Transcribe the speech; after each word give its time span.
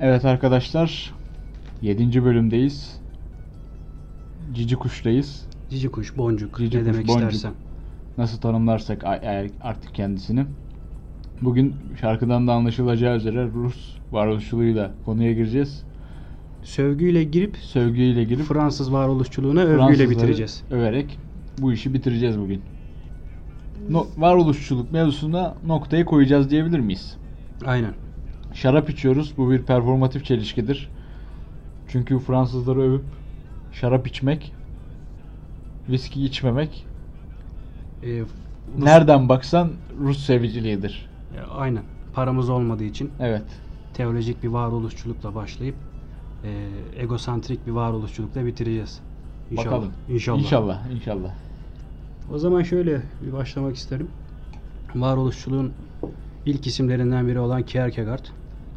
Evet 0.00 0.24
arkadaşlar 0.24 1.14
7. 1.82 2.24
bölümdeyiz. 2.24 3.00
Cici 4.54 4.76
kuştayız. 4.76 5.46
Cici 5.70 5.88
kuş, 5.88 6.16
boncuk, 6.16 6.58
Cici 6.58 6.78
ne 6.78 6.82
kuş, 6.82 6.92
demek 6.92 7.08
boncuk. 7.08 7.32
istersen. 7.32 7.52
Nasıl 8.18 8.40
tanımlarsak 8.40 9.04
artık 9.62 9.94
kendisini. 9.94 10.44
Bugün 11.42 11.74
şarkıdan 12.00 12.46
da 12.48 12.52
anlaşılacağı 12.52 13.16
üzere 13.16 13.46
Rus 13.54 13.96
varoluşçuluğuyla 14.12 14.90
konuya 15.04 15.32
gireceğiz. 15.32 15.82
Sövgüyle 16.62 17.24
girip 17.24 17.56
Sövgüyle 17.56 18.24
girip 18.24 18.44
Fransız 18.44 18.92
varoluşçuluğuna 18.92 19.60
övgüyle 19.60 20.10
bitireceğiz. 20.10 20.62
överek 20.70 21.18
bu 21.58 21.72
işi 21.72 21.94
bitireceğiz 21.94 22.38
bugün. 22.38 22.60
No, 23.90 24.06
varoluşçuluk 24.16 24.92
mevzusuna 24.92 25.54
noktayı 25.66 26.04
koyacağız 26.04 26.50
diyebilir 26.50 26.78
miyiz? 26.78 27.16
Aynen. 27.66 27.92
Şarap 28.54 28.90
içiyoruz. 28.90 29.34
Bu 29.36 29.50
bir 29.50 29.62
performatif 29.62 30.24
çelişkidir. 30.24 30.88
Çünkü 31.88 32.18
Fransızları 32.18 32.80
övüp 32.80 33.04
şarap 33.72 34.06
içmek, 34.06 34.52
viski 35.88 36.24
içmemek 36.24 36.86
Ee, 38.02 38.06
Rus- 38.08 38.84
nereden 38.84 39.28
baksan 39.28 39.70
Rus 40.00 40.24
seviciliğidir. 40.26 41.08
E, 41.36 41.40
Aynen. 41.40 41.82
Paramız 42.14 42.50
olmadığı 42.50 42.84
için 42.84 43.10
Evet. 43.20 43.44
teolojik 43.94 44.42
bir 44.42 44.48
varoluşçulukla 44.48 45.34
başlayıp 45.34 45.74
e, 46.44 46.68
egosantrik 46.96 47.66
bir 47.66 47.72
varoluşçulukla 47.72 48.46
bitireceğiz. 48.46 49.00
İnşallah. 49.50 49.66
Bakalım. 49.66 49.92
İnşallah. 50.08 50.38
İnşallah. 50.38 50.90
İnşallah. 50.90 51.30
O 52.32 52.38
zaman 52.38 52.62
şöyle 52.62 53.02
bir 53.26 53.32
başlamak 53.32 53.76
isterim. 53.76 54.08
Varoluşçuluğun 54.94 55.72
ilk 56.46 56.66
isimlerinden 56.66 57.28
biri 57.28 57.38
olan 57.38 57.62
Kierkegaard. 57.62 58.24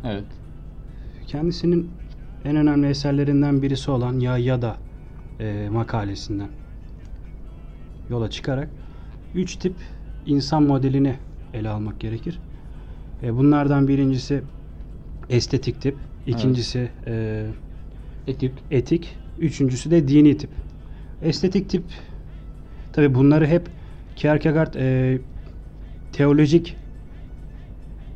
Evet. 0.03 0.25
Kendisinin 1.27 1.91
en 2.45 2.55
önemli 2.55 2.87
eserlerinden 2.87 3.61
birisi 3.61 3.91
olan 3.91 4.19
Ya 4.19 4.37
Ya 4.37 4.61
da 4.61 4.77
e, 5.39 5.69
makalesinden 5.69 6.49
yola 8.09 8.29
çıkarak 8.29 8.69
üç 9.35 9.55
tip 9.55 9.75
insan 10.25 10.63
modelini 10.63 11.15
ele 11.53 11.69
almak 11.69 11.99
gerekir. 11.99 12.39
E, 13.23 13.37
bunlardan 13.37 13.87
birincisi 13.87 14.41
estetik 15.29 15.81
tip, 15.81 15.95
ikincisi 16.27 16.89
e, 17.07 17.45
Etik. 18.27 18.51
etik, 18.71 19.17
üçüncüsü 19.39 19.91
de 19.91 20.07
dini 20.07 20.37
tip. 20.37 20.49
Estetik 21.21 21.69
tip 21.69 21.83
tabi 22.93 23.15
bunları 23.15 23.47
hep 23.47 23.67
Kierkegaard 24.15 24.73
e, 24.73 25.19
teolojik 26.13 26.75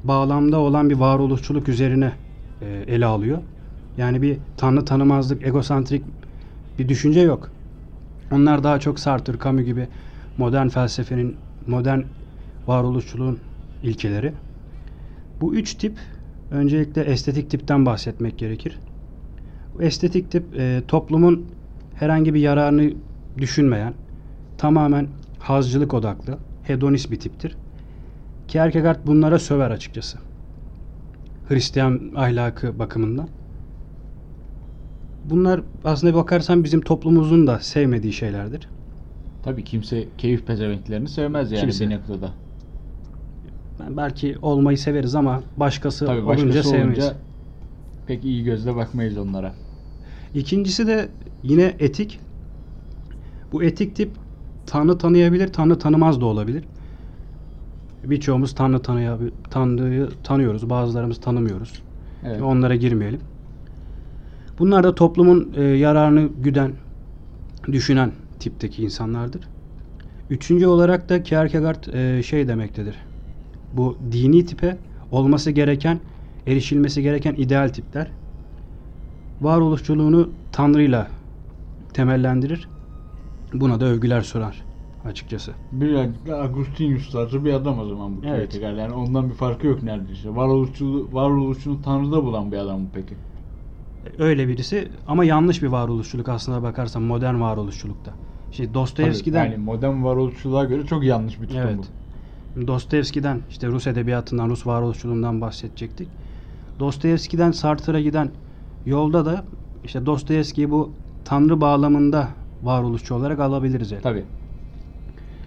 bağlamda 0.03 0.59
olan 0.59 0.89
bir 0.89 0.95
varoluşçuluk 0.95 1.69
üzerine 1.69 2.13
e, 2.61 2.83
ele 2.87 3.05
alıyor. 3.05 3.37
Yani 3.97 4.21
bir 4.21 4.37
tanrı 4.57 4.85
tanımazlık, 4.85 5.47
egosantrik 5.47 6.03
bir 6.79 6.89
düşünce 6.89 7.19
yok. 7.19 7.51
Onlar 8.31 8.63
daha 8.63 8.79
çok 8.79 8.99
Sartre, 8.99 9.33
Camus 9.43 9.65
gibi 9.65 9.87
modern 10.37 10.67
felsefenin, 10.67 11.37
modern 11.67 11.99
varoluşçuluğun 12.67 13.39
ilkeleri. 13.83 14.33
Bu 15.41 15.55
üç 15.55 15.73
tip 15.73 15.97
öncelikle 16.51 17.01
estetik 17.01 17.49
tipten 17.49 17.85
bahsetmek 17.85 18.37
gerekir. 18.37 18.79
Bu 19.73 19.83
estetik 19.83 20.31
tip 20.31 20.59
e, 20.59 20.81
toplumun 20.87 21.45
herhangi 21.95 22.33
bir 22.33 22.39
yararını 22.39 22.93
düşünmeyen, 23.37 23.93
tamamen 24.57 25.07
hazcılık 25.39 25.93
odaklı, 25.93 26.37
hedonist 26.63 27.11
bir 27.11 27.19
tiptir. 27.19 27.55
Kierkegaard 28.51 28.99
bunlara 29.05 29.39
söver 29.39 29.71
açıkçası. 29.71 30.17
Hristiyan 31.47 32.11
ahlakı 32.15 32.79
bakımından. 32.79 33.29
Bunlar 35.23 35.61
aslında 35.83 36.13
bir 36.13 36.17
bakarsan 36.17 36.63
bizim 36.63 36.81
toplumumuzun 36.81 37.47
da 37.47 37.59
sevmediği 37.59 38.13
şeylerdir. 38.13 38.67
Tabii 39.43 39.63
kimse 39.63 40.07
keyif 40.17 40.47
pezevenklerini 40.47 41.09
sevmez 41.09 41.51
yani 41.51 41.61
Kimse. 41.61 41.89
bir 41.89 41.95
noktada. 41.95 42.33
Ben 43.79 43.97
belki 43.97 44.37
olmayı 44.41 44.77
severiz 44.77 45.15
ama 45.15 45.43
başkası, 45.57 46.05
Tabii 46.05 46.21
olunca 46.21 46.45
başkası 46.47 46.69
sevmeyiz. 46.69 47.03
olunca 47.03 47.17
pek 48.07 48.25
iyi 48.25 48.43
gözle 48.43 48.75
bakmayız 48.75 49.17
onlara. 49.17 49.53
İkincisi 50.33 50.87
de 50.87 51.09
yine 51.43 51.75
etik. 51.79 52.19
Bu 53.51 53.63
etik 53.63 53.95
tip 53.95 54.11
Tanrı 54.65 54.97
tanıyabilir, 54.97 55.53
Tanrı 55.53 55.79
tanımaz 55.79 56.21
da 56.21 56.25
olabilir. 56.25 56.63
Birçoğumuz 58.03 58.55
Tanrı 58.55 58.77
tanıyabil- 58.77 59.31
Tanrı'yı 59.49 60.09
tanıyoruz, 60.23 60.69
bazılarımız 60.69 61.19
tanımıyoruz. 61.19 61.81
Evet. 62.25 62.41
Onlara 62.41 62.75
girmeyelim. 62.75 63.21
Bunlar 64.59 64.83
da 64.83 64.95
toplumun 64.95 65.53
e, 65.55 65.63
yararını 65.63 66.29
güden, 66.43 66.71
düşünen 67.71 68.11
tipteki 68.39 68.83
insanlardır. 68.83 69.41
Üçüncü 70.29 70.67
olarak 70.67 71.09
da 71.09 71.23
Kierkegaard 71.23 71.83
e, 71.93 72.23
şey 72.23 72.47
demektedir. 72.47 72.95
Bu 73.73 73.97
dini 74.11 74.45
tipe 74.45 74.77
olması 75.11 75.51
gereken, 75.51 75.99
erişilmesi 76.47 77.01
gereken 77.01 77.33
ideal 77.33 77.67
tipler. 77.69 78.11
Varoluşçuluğunu 79.41 80.29
Tanrı'yla 80.51 81.07
temellendirir. 81.93 82.67
Buna 83.53 83.79
da 83.79 83.85
övgüler 83.85 84.21
sorar 84.21 84.70
açıkçası. 85.05 85.53
Bir 85.71 85.95
Agustinus 86.43 87.11
tarzı 87.11 87.45
bir 87.45 87.53
adam 87.53 87.79
o 87.79 87.85
zaman 87.85 88.17
bu 88.17 88.25
Evet. 88.25 88.49
Kierkegaard. 88.49 88.77
Yani 88.77 88.93
ondan 88.93 89.29
bir 89.29 89.33
farkı 89.33 89.67
yok 89.67 89.83
neredeyse. 89.83 90.35
Varoluşçuluğu, 90.35 91.09
varoluşçunu 91.11 91.81
Tanrı'da 91.81 92.23
bulan 92.23 92.51
bir 92.51 92.57
adam 92.57 92.79
mı 92.81 92.87
peki? 92.93 93.15
Öyle 94.17 94.47
birisi 94.47 94.91
ama 95.07 95.25
yanlış 95.25 95.61
bir 95.63 95.67
varoluşçuluk 95.67 96.29
aslında 96.29 96.63
bakarsan 96.63 97.01
modern 97.01 97.41
varoluşçulukta. 97.41 98.13
İşte 98.51 98.73
Dostoyevski'den 98.73 99.43
Tabii, 99.43 99.53
yani 99.53 99.63
modern 99.63 100.03
varoluşçuluğa 100.03 100.65
göre 100.65 100.85
çok 100.85 101.03
yanlış 101.03 101.41
bir 101.41 101.47
tutum 101.47 101.61
Evet. 101.61 101.89
Dostoyevski'den 102.67 103.41
işte 103.49 103.67
Rus 103.67 103.87
edebiyatından, 103.87 104.49
Rus 104.49 104.67
varoluşçuluğundan 104.67 105.41
bahsedecektik. 105.41 106.07
Dostoyevski'den 106.79 107.51
Sartre'a 107.51 107.99
giden 107.99 108.31
yolda 108.85 109.25
da 109.25 109.45
işte 109.83 110.05
Dostoyevski'yi 110.05 110.71
bu 110.71 110.91
tanrı 111.25 111.61
bağlamında 111.61 112.27
varoluşçu 112.63 113.15
olarak 113.15 113.39
alabiliriz. 113.39 113.89
bu. 113.89 113.93
Yani. 113.93 114.03
Tabii. 114.03 114.25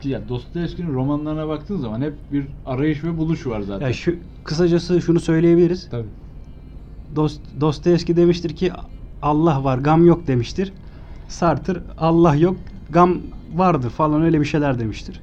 Ya 0.04 0.28
Dostoyevski'nin 0.28 0.94
romanlarına 0.94 1.48
baktığın 1.48 1.76
zaman 1.76 2.00
hep 2.02 2.14
bir 2.32 2.46
arayış 2.64 3.04
ve 3.04 3.18
buluş 3.18 3.46
var 3.46 3.60
zaten. 3.60 3.86
Ya 3.86 3.92
şu 3.92 4.16
kısacası 4.44 5.00
şunu 5.00 5.20
söyleyebiliriz. 5.20 5.88
Tabii. 5.90 6.08
Dost, 7.16 7.40
Dostoyevski 7.60 8.16
demiştir 8.16 8.56
ki 8.56 8.72
Allah 9.22 9.64
var, 9.64 9.78
gam 9.78 10.06
yok 10.06 10.26
demiştir. 10.26 10.72
Sartre 11.28 11.78
Allah 11.98 12.34
yok, 12.36 12.56
gam 12.90 13.22
vardır 13.52 13.90
falan 13.90 14.22
öyle 14.22 14.40
bir 14.40 14.44
şeyler 14.44 14.78
demiştir. 14.78 15.20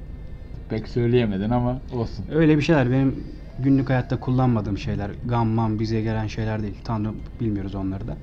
Pek 0.68 0.88
söyleyemedin 0.88 1.50
ama 1.50 1.80
olsun. 1.92 2.24
Öyle 2.32 2.56
bir 2.56 2.62
şeyler 2.62 2.90
benim 2.90 3.24
günlük 3.58 3.90
hayatta 3.90 4.20
kullanmadığım 4.20 4.78
şeyler. 4.78 5.10
Gamman 5.24 5.78
bize 5.78 6.00
gelen 6.02 6.26
şeyler 6.26 6.62
değil. 6.62 6.78
Tanrı 6.84 7.10
bilmiyoruz 7.40 7.74
onları 7.74 8.08
da. 8.08 8.16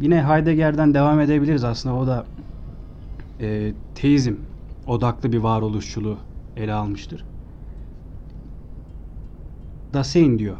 Yine 0.00 0.24
Heidegger'den 0.24 0.94
devam 0.94 1.20
edebiliriz 1.20 1.64
aslında. 1.64 1.94
O 1.94 2.06
da 2.06 2.26
e, 3.40 3.72
teizm 3.94 4.34
odaklı 4.86 5.32
bir 5.32 5.38
varoluşçuluğu 5.38 6.18
ele 6.56 6.72
almıştır. 6.72 7.24
Dasein 9.94 10.38
diyor 10.38 10.56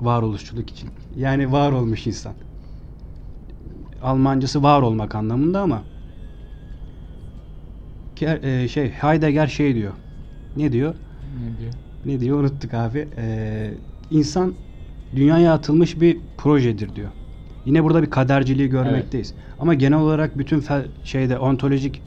varoluşçuluk 0.00 0.70
için. 0.70 0.90
Yani 1.16 1.52
var 1.52 1.72
olmuş 1.72 2.06
insan. 2.06 2.34
Almancası 4.02 4.62
var 4.62 4.82
olmak 4.82 5.14
anlamında 5.14 5.60
ama 5.60 5.82
e, 8.20 8.68
şey 8.68 8.88
Heidegger 8.88 9.46
şey 9.46 9.74
diyor. 9.74 9.92
Ne 10.56 10.72
diyor? 10.72 10.94
Ne 11.40 11.58
diyor? 11.58 11.72
Ne 12.04 12.20
diyor 12.20 12.40
unuttuk 12.40 12.74
abi. 12.74 13.08
Ee, 13.16 13.74
insan 14.10 14.54
dünyaya 15.16 15.54
atılmış 15.54 16.00
bir 16.00 16.18
projedir 16.38 16.96
diyor. 16.96 17.10
Yine 17.70 17.84
burada 17.84 18.02
bir 18.02 18.10
kaderciliği 18.10 18.68
görmekteyiz. 18.68 19.34
Ama 19.58 19.74
genel 19.74 19.98
olarak 19.98 20.38
bütün 20.38 20.60
fel- 20.60 20.88
şeyde 21.04 21.38
ontolojik 21.38 22.02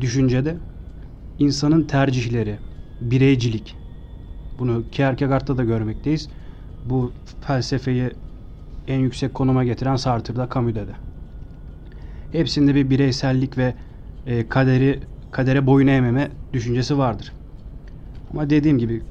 düşüncede 0.00 0.56
insanın 1.38 1.82
tercihleri, 1.86 2.58
bireycilik. 3.00 3.76
Bunu 4.58 4.84
Kierkegaard'da 4.92 5.56
da 5.58 5.64
görmekteyiz. 5.64 6.28
Bu 6.84 7.12
felsefeyi 7.40 8.10
en 8.88 8.98
yüksek 8.98 9.34
konuma 9.34 9.64
getiren 9.64 9.96
Sartre'da, 9.96 10.48
Camus'da 10.54 10.88
da. 10.88 10.92
Hepsinde 12.32 12.74
bir 12.74 12.90
bireysellik 12.90 13.58
ve 13.58 13.74
e, 14.26 14.48
kaderi 14.48 15.00
kadere 15.30 15.66
boyun 15.66 15.86
eğmeme 15.86 16.30
düşüncesi 16.52 16.98
vardır. 16.98 17.32
Ama 18.30 18.50
dediğim 18.50 18.78
gibi 18.78 19.02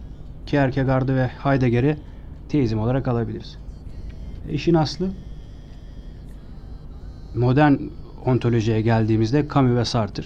Kierkegaard'ı 0.45 1.15
ve 1.15 1.27
Heidegger'i 1.27 1.97
teizm 2.49 2.79
olarak 2.79 3.07
alabiliriz. 3.07 3.57
E, 4.49 4.53
İşin 4.53 4.73
aslı 4.73 5.11
modern 7.35 7.73
ontolojiye 8.25 8.81
geldiğimizde 8.81 9.47
Camus 9.53 9.75
ve 9.75 9.85
Sartre 9.85 10.23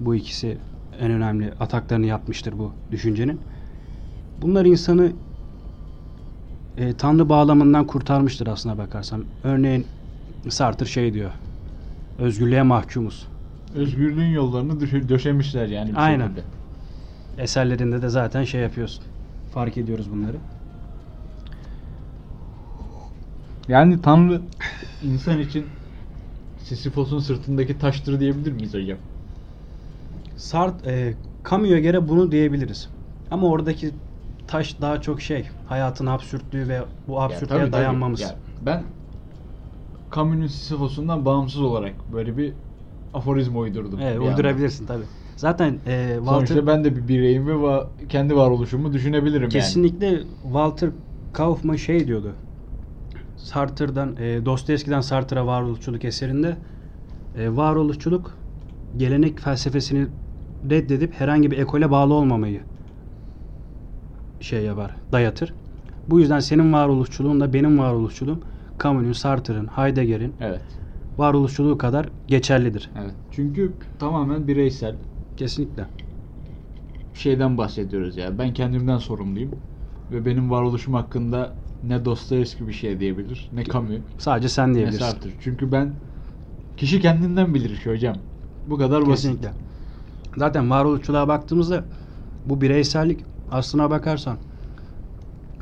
bu 0.00 0.14
ikisi 0.14 0.58
en 1.00 1.10
önemli 1.10 1.52
ataklarını 1.60 2.06
yapmıştır 2.06 2.58
bu 2.58 2.72
düşüncenin. 2.90 3.40
Bunlar 4.42 4.64
insanı 4.64 5.12
e, 6.76 6.92
tanrı 6.92 7.28
bağlamından 7.28 7.86
kurtarmıştır 7.86 8.46
aslına 8.46 8.78
bakarsan. 8.78 9.24
Örneğin 9.44 9.86
Sartre 10.48 10.86
şey 10.86 11.14
diyor. 11.14 11.30
Özgürlüğe 12.18 12.62
mahkumuz. 12.62 13.28
Özgürlüğün 13.74 14.30
yollarını 14.30 15.08
döşemişler 15.08 15.66
yani 15.66 15.90
bir 15.90 16.04
Aynen. 16.04 16.28
şekilde. 16.28 16.42
Eserlerinde 17.38 18.02
de 18.02 18.08
zaten 18.08 18.44
şey 18.44 18.60
yapıyorsun. 18.60 19.04
Fark 19.54 19.76
ediyoruz 19.76 20.12
bunları. 20.12 20.36
Yani 23.68 24.02
Tanrı 24.02 24.40
insan 25.02 25.38
için 25.40 25.66
Sisyphos'un 26.66 27.18
sırtındaki 27.18 27.78
taştır 27.78 28.20
diyebilir 28.20 28.52
miyiz 28.52 28.74
hocam? 28.74 28.98
Sart, 30.36 30.86
e, 30.86 31.14
Camus'a 31.50 31.78
göre 31.78 32.08
bunu 32.08 32.32
diyebiliriz. 32.32 32.88
Ama 33.30 33.48
oradaki 33.48 33.94
taş 34.46 34.80
daha 34.80 35.00
çok 35.00 35.20
şey, 35.22 35.48
hayatın 35.64 36.06
absürtlüğü 36.06 36.68
ve 36.68 36.82
bu 37.08 37.20
absürtlüğe 37.20 37.48
tabii, 37.48 37.70
tabii. 37.70 37.72
dayanmamız. 37.72 38.20
Ya 38.20 38.36
ben 38.60 38.84
Camus'un 40.14 40.46
Sisyphos'undan 40.46 41.24
bağımsız 41.24 41.60
olarak 41.60 42.08
böyle 42.08 42.36
bir 42.36 42.54
aforizma 43.12 43.58
uydurdum. 43.60 44.00
Evet, 44.02 44.20
uydurabilirsin 44.20 44.86
tabi. 44.86 45.04
Zaten 45.36 45.80
e, 45.86 46.14
Walter 46.18 46.56
Sonuçta 46.56 46.66
ben 46.66 46.84
de 46.84 46.96
bir 46.96 47.08
bireyim 47.08 47.46
ve 47.46 47.52
va- 47.52 48.08
kendi 48.08 48.36
varoluşumu 48.36 48.92
düşünebilirim 48.92 49.42
yani. 49.42 49.52
kesinlikle 49.52 50.22
Walter 50.42 50.90
Kaufman 51.32 51.76
şey 51.76 52.06
diyordu. 52.06 52.36
Sartre'dan, 53.36 54.16
e, 54.16 54.44
Dostoyevski'den 54.44 55.00
Sartre'a 55.00 55.46
varoluşçuluk 55.46 56.04
eserinde 56.04 56.56
e, 57.34 57.56
varoluşçuluk 57.56 58.34
gelenek 58.96 59.40
felsefesini 59.40 60.06
reddedip 60.70 61.14
herhangi 61.14 61.50
bir 61.50 61.58
ekole 61.58 61.90
bağlı 61.90 62.14
olmamayı 62.14 62.60
şey 64.40 64.62
yapar, 64.64 64.96
dayatır. 65.12 65.54
Bu 66.08 66.20
yüzden 66.20 66.40
senin 66.40 66.72
varoluşçuluğun 66.72 67.40
da 67.40 67.52
benim 67.52 67.78
varoluşçuluğum 67.78 68.40
Camus'un, 68.82 69.12
Sartre'ın, 69.12 69.66
Heidegger'in 69.66 70.36
Evet. 70.40 70.62
varoluşçuluğu 71.18 71.78
kadar 71.78 72.08
geçerlidir. 72.26 72.90
Evet. 72.98 73.14
Çünkü 73.30 73.76
tamamen 73.98 74.48
bireysel 74.48 74.96
Kesinlikle. 75.36 75.86
şeyden 77.14 77.58
bahsediyoruz 77.58 78.16
ya. 78.16 78.38
Ben 78.38 78.54
kendimden 78.54 78.98
sorumluyum 78.98 79.50
ve 80.10 80.26
benim 80.26 80.50
varoluşum 80.50 80.94
hakkında 80.94 81.56
ne 81.82 82.04
Dostoyevski 82.04 82.68
bir 82.68 82.72
şey 82.72 83.00
diyebilir, 83.00 83.48
ne 83.52 83.64
Camus, 83.64 83.90
Sadece 84.18 84.48
sen 84.48 84.70
ne 84.70 84.74
diyebilirsin. 84.74 85.04
Sartre. 85.04 85.30
Çünkü 85.40 85.72
ben 85.72 85.92
kişi 86.76 87.00
kendinden 87.00 87.54
bilir 87.54 87.70
işi 87.70 87.90
hocam. 87.90 88.16
Bu 88.66 88.78
kadar 88.78 89.06
basit. 89.06 89.30
Kesinlikle. 89.30 89.52
Zaten 90.36 90.70
varoluşçuluğa 90.70 91.28
baktığımızda 91.28 91.84
bu 92.46 92.60
bireysellik 92.60 93.20
aslına 93.50 93.90
bakarsan 93.90 94.38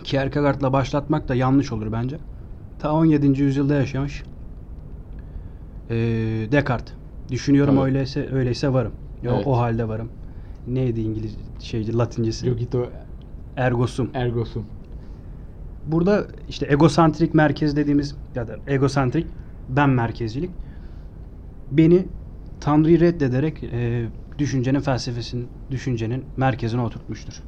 Kierkegaard'la 0.05 0.72
başlatmak 0.72 1.28
da 1.28 1.34
yanlış 1.34 1.72
olur 1.72 1.93
bence. 1.93 2.19
Ta 2.78 2.93
17. 2.93 3.43
yüzyılda 3.43 3.75
yaşamış 3.75 4.25
ee, 5.90 5.94
Descartes. 6.52 6.94
Düşünüyorum 7.31 7.76
Tabii. 7.76 7.84
öyleyse 7.84 8.28
öyleyse 8.32 8.72
varım. 8.72 8.93
Ya 9.22 9.34
Evet. 9.34 9.46
o 9.46 9.58
halde 9.58 9.88
varım. 9.88 10.11
Neydi 10.66 11.00
İngiliz 11.00 11.37
şeydi 11.61 11.99
Latincesi? 11.99 12.50
Logito 12.50 12.90
Ergo 13.56 13.87
sum. 13.87 14.11
ergosum. 14.14 14.66
Burada 15.86 16.26
işte 16.48 16.66
egosantrik 16.70 17.34
merkez 17.34 17.76
dediğimiz 17.76 18.14
ya 18.34 18.48
da 18.48 18.58
egosantrik 18.66 19.26
ben 19.69 19.90
merkezcilik 19.90 20.50
beni 21.70 22.06
Tanrı'yı 22.60 23.00
reddederek 23.00 23.62
e, 23.62 24.08
düşüncenin 24.38 24.81
felsefesinin, 24.81 25.48
düşüncenin 25.70 26.25
merkezine 26.36 26.81
oturtmuştur. 26.81 27.42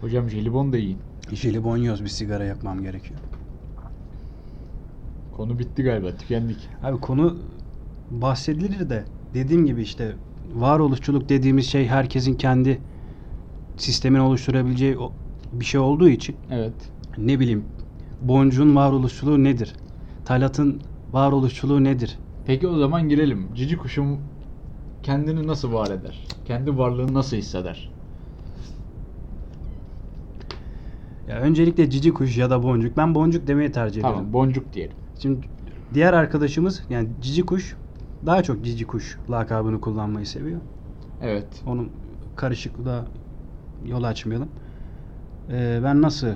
Hocam 0.00 0.30
jelibon 0.30 0.72
da 0.72 0.76
yiyin. 0.76 0.98
Jelibon 1.32 1.76
yiyoruz 1.76 2.04
bir 2.04 2.08
sigara 2.08 2.44
yakmam 2.44 2.82
gerekiyor. 2.82 3.20
Konu 5.32 5.58
bitti 5.58 5.82
galiba. 5.82 6.16
Tükendik. 6.16 6.68
Abi 6.82 7.00
konu 7.00 7.38
bahsedilir 8.10 8.90
de 8.90 9.04
dediğim 9.34 9.66
gibi 9.66 9.82
işte 9.82 10.14
varoluşçuluk 10.54 11.28
dediğimiz 11.28 11.66
şey 11.66 11.86
herkesin 11.86 12.34
kendi 12.34 12.80
sistemini 13.76 14.20
oluşturabileceği 14.20 14.96
bir 15.52 15.64
şey 15.64 15.80
olduğu 15.80 16.08
için 16.08 16.36
Evet. 16.50 16.72
ne 17.18 17.40
bileyim 17.40 17.64
boncuğun 18.20 18.76
varoluşçuluğu 18.76 19.44
nedir? 19.44 19.72
Talat'ın 20.24 20.80
varoluşçuluğu 21.12 21.84
nedir? 21.84 22.18
Peki 22.46 22.68
o 22.68 22.78
zaman 22.78 23.08
girelim. 23.08 23.48
Cici 23.54 23.76
kuşum 23.76 24.18
kendini 25.02 25.46
nasıl 25.46 25.72
var 25.72 25.90
eder? 25.90 26.26
Kendi 26.44 26.78
varlığını 26.78 27.14
nasıl 27.14 27.36
hisseder? 27.36 27.90
Ya 31.28 31.36
öncelikle 31.36 31.90
cici 31.90 32.14
kuş 32.14 32.36
ya 32.36 32.50
da 32.50 32.62
boncuk. 32.62 32.96
Ben 32.96 33.14
boncuk 33.14 33.46
demeyi 33.46 33.72
tercih 33.72 34.00
ediyorum. 34.00 34.18
Tamam 34.18 34.32
boncuk 34.32 34.72
diyelim. 34.72 34.96
Şimdi 35.18 35.46
diğer 35.94 36.12
arkadaşımız 36.12 36.82
yani 36.90 37.08
cici 37.20 37.46
kuş 37.46 37.76
daha 38.26 38.42
çok 38.42 38.64
cici 38.64 38.86
kuş 38.86 39.18
lakabını 39.30 39.80
kullanmayı 39.80 40.26
seviyor. 40.26 40.60
Evet. 41.22 41.62
Onun 41.66 41.90
karışıklığa 42.36 43.04
yol 43.88 44.02
açmayalım. 44.02 44.48
Ee, 45.50 45.80
ben 45.84 46.02
nasıl 46.02 46.28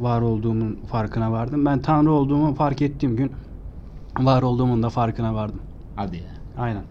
var 0.00 0.20
olduğumun 0.22 0.74
farkına 0.90 1.32
vardım? 1.32 1.64
Ben 1.66 1.78
Tanrı 1.82 2.12
olduğumu 2.12 2.54
fark 2.54 2.82
ettiğim 2.82 3.16
gün 3.16 3.32
var 4.18 4.42
olduğumun 4.42 4.82
da 4.82 4.88
farkına 4.90 5.34
vardım. 5.34 5.60
Hadi 5.96 6.16
ya. 6.16 6.22
Aynen. 6.56 6.82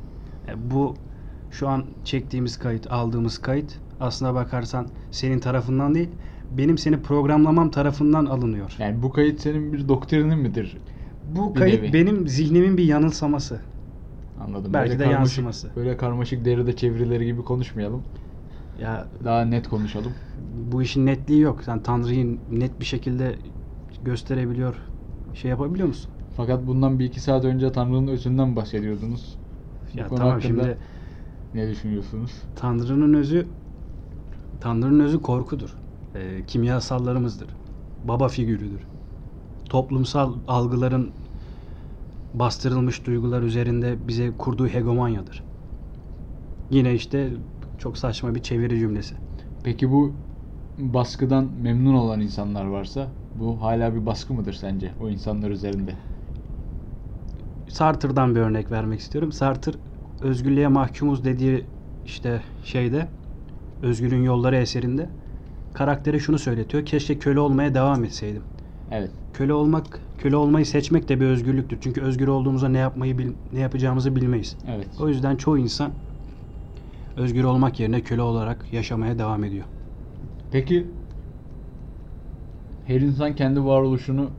E, 0.48 0.72
bu 0.72 0.96
şu 1.52 1.68
an 1.70 1.86
çektiğimiz 2.04 2.58
kayıt, 2.60 2.92
aldığımız 2.92 3.38
kayıt 3.38 3.80
aslına 4.00 4.34
bakarsan 4.34 4.88
senin 5.12 5.40
tarafından 5.40 5.96
değil, 5.96 6.10
benim 6.52 6.78
seni 6.78 7.02
programlamam 7.02 7.72
tarafından 7.72 8.26
alınıyor. 8.26 8.76
Yani 8.80 9.04
bu 9.04 9.12
kayıt 9.12 9.42
senin 9.42 9.74
bir 9.74 9.88
doktrinin 9.88 10.38
midir? 10.40 10.78
Bu 11.36 11.56
bir 11.56 11.60
kayıt 11.60 11.82
nevi. 11.82 11.94
benim 11.94 12.28
zihnimin 12.28 12.78
bir 12.78 12.84
yanılsaması. 12.84 13.62
Anladım. 14.46 14.74
Belki 14.74 14.90
Böyle 14.90 15.00
de 15.00 15.04
karmaşık- 15.04 15.20
yansıması. 15.20 15.70
Böyle 15.76 15.98
karmaşık 15.98 16.46
deride 16.46 16.76
çevirileri 16.76 17.26
gibi 17.26 17.42
konuşmayalım. 17.44 18.04
Ya 18.81 19.10
Daha 19.24 19.46
net 19.46 19.68
konuşalım. 19.70 20.14
bu 20.72 20.81
işin 20.81 21.06
netliği 21.06 21.40
yok. 21.40 21.64
Sen 21.64 21.84
Tanrı'yı 21.84 22.40
net 22.50 22.80
bir 22.80 22.86
şekilde 22.86 23.40
gösterebiliyor, 24.02 24.76
şey 25.34 25.52
yapabiliyor 25.52 25.88
musun? 25.88 26.12
Fakat 26.36 26.68
bundan 26.68 27.00
bir 27.00 27.06
iki 27.06 27.20
saat 27.22 27.46
önce 27.46 27.72
Tanrı'nın 27.72 28.08
özünden 28.08 28.56
bahsediyordunuz. 28.56 29.38
Bu 29.94 29.98
Ya 30.00 30.08
konu 30.08 30.20
tamam 30.20 30.42
şimdi 30.42 30.78
ne 31.54 31.70
düşünüyorsunuz? 31.70 32.31
Tanrı'nın 32.56 33.14
özü 33.14 33.48
Tanrı'nın 34.60 35.00
özü 35.00 35.22
korkudur. 35.22 35.75
Ee, 36.15 36.46
kimyasallarımızdır. 36.48 37.50
Baba 38.03 38.27
figürüdür. 38.27 38.82
Toplumsal 39.70 40.34
algıların 40.48 41.13
bastırılmış 42.34 43.06
duygular 43.06 43.42
üzerinde 43.42 44.08
bize 44.08 44.38
kurduğu 44.38 44.68
hegemonyadır. 44.68 45.44
Yine 46.70 46.94
işte 46.96 47.32
çok 47.79 47.98
saçma 47.98 48.36
bir 48.36 48.43
çeviri 48.43 48.79
cümlesi. 48.79 49.15
Peki 49.63 49.91
bu 49.91 50.13
baskıdan 50.77 51.50
memnun 51.62 51.93
olan 51.93 52.21
insanlar 52.21 52.65
varsa 52.65 53.07
bu 53.36 53.62
hala 53.62 53.95
bir 53.95 54.05
baskı 54.05 54.33
mıdır 54.33 54.53
sence 54.53 54.93
o 55.00 55.09
insanlar 55.09 55.50
üzerinde? 55.50 55.95
Sartre'dan 57.69 58.36
bir 58.36 58.39
örnek 58.39 58.71
vermek 58.71 59.00
istiyorum. 59.00 59.31
Sartre 59.31 59.71
özgürlüğe 60.21 60.67
mahkumuz 60.67 61.25
dediği 61.25 61.65
işte 62.05 62.41
şeyde 62.63 63.07
Özgürlüğün 63.81 64.24
Yolları 64.24 64.55
eserinde 64.55 65.09
karaktere 65.74 66.19
şunu 66.19 66.39
söyletiyor. 66.39 66.86
Keşke 66.86 67.19
köle 67.19 67.39
olmaya 67.39 67.74
devam 67.74 68.03
etseydim. 68.03 68.43
Evet. 68.91 69.12
Köle 69.33 69.53
olmak, 69.53 70.00
köle 70.17 70.36
olmayı 70.36 70.65
seçmek 70.65 71.09
de 71.09 71.19
bir 71.19 71.25
özgürlüktür. 71.25 71.77
Çünkü 71.81 72.01
özgür 72.01 72.27
olduğumuzda 72.27 72.69
ne 72.69 72.77
yapmayı 72.77 73.17
bil- 73.17 73.33
ne 73.51 73.59
yapacağımızı 73.59 74.15
bilmeyiz. 74.15 74.55
Evet. 74.67 74.88
O 75.00 75.09
yüzden 75.09 75.36
çoğu 75.36 75.57
insan 75.57 75.91
özgür 77.20 77.44
olmak 77.44 77.80
yerine 77.80 78.02
köle 78.02 78.22
olarak 78.22 78.74
yaşamaya 78.74 79.20
devam 79.20 79.44
ediyor. 79.44 79.66
Peki 80.52 80.88
her 82.86 83.02
insan 83.02 83.36
kendi 83.36 83.66
varoluşunu 83.66 84.30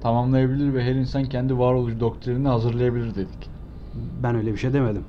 tamamlayabilir 0.00 0.74
ve 0.74 0.84
her 0.84 0.94
insan 0.94 1.24
kendi 1.24 1.58
varoluş 1.58 2.00
doktrinini 2.00 2.48
hazırlayabilir 2.48 3.14
dedik. 3.14 3.50
Ben 4.22 4.34
öyle 4.36 4.52
bir 4.52 4.56
şey 4.56 4.72
demedim. 4.72 5.04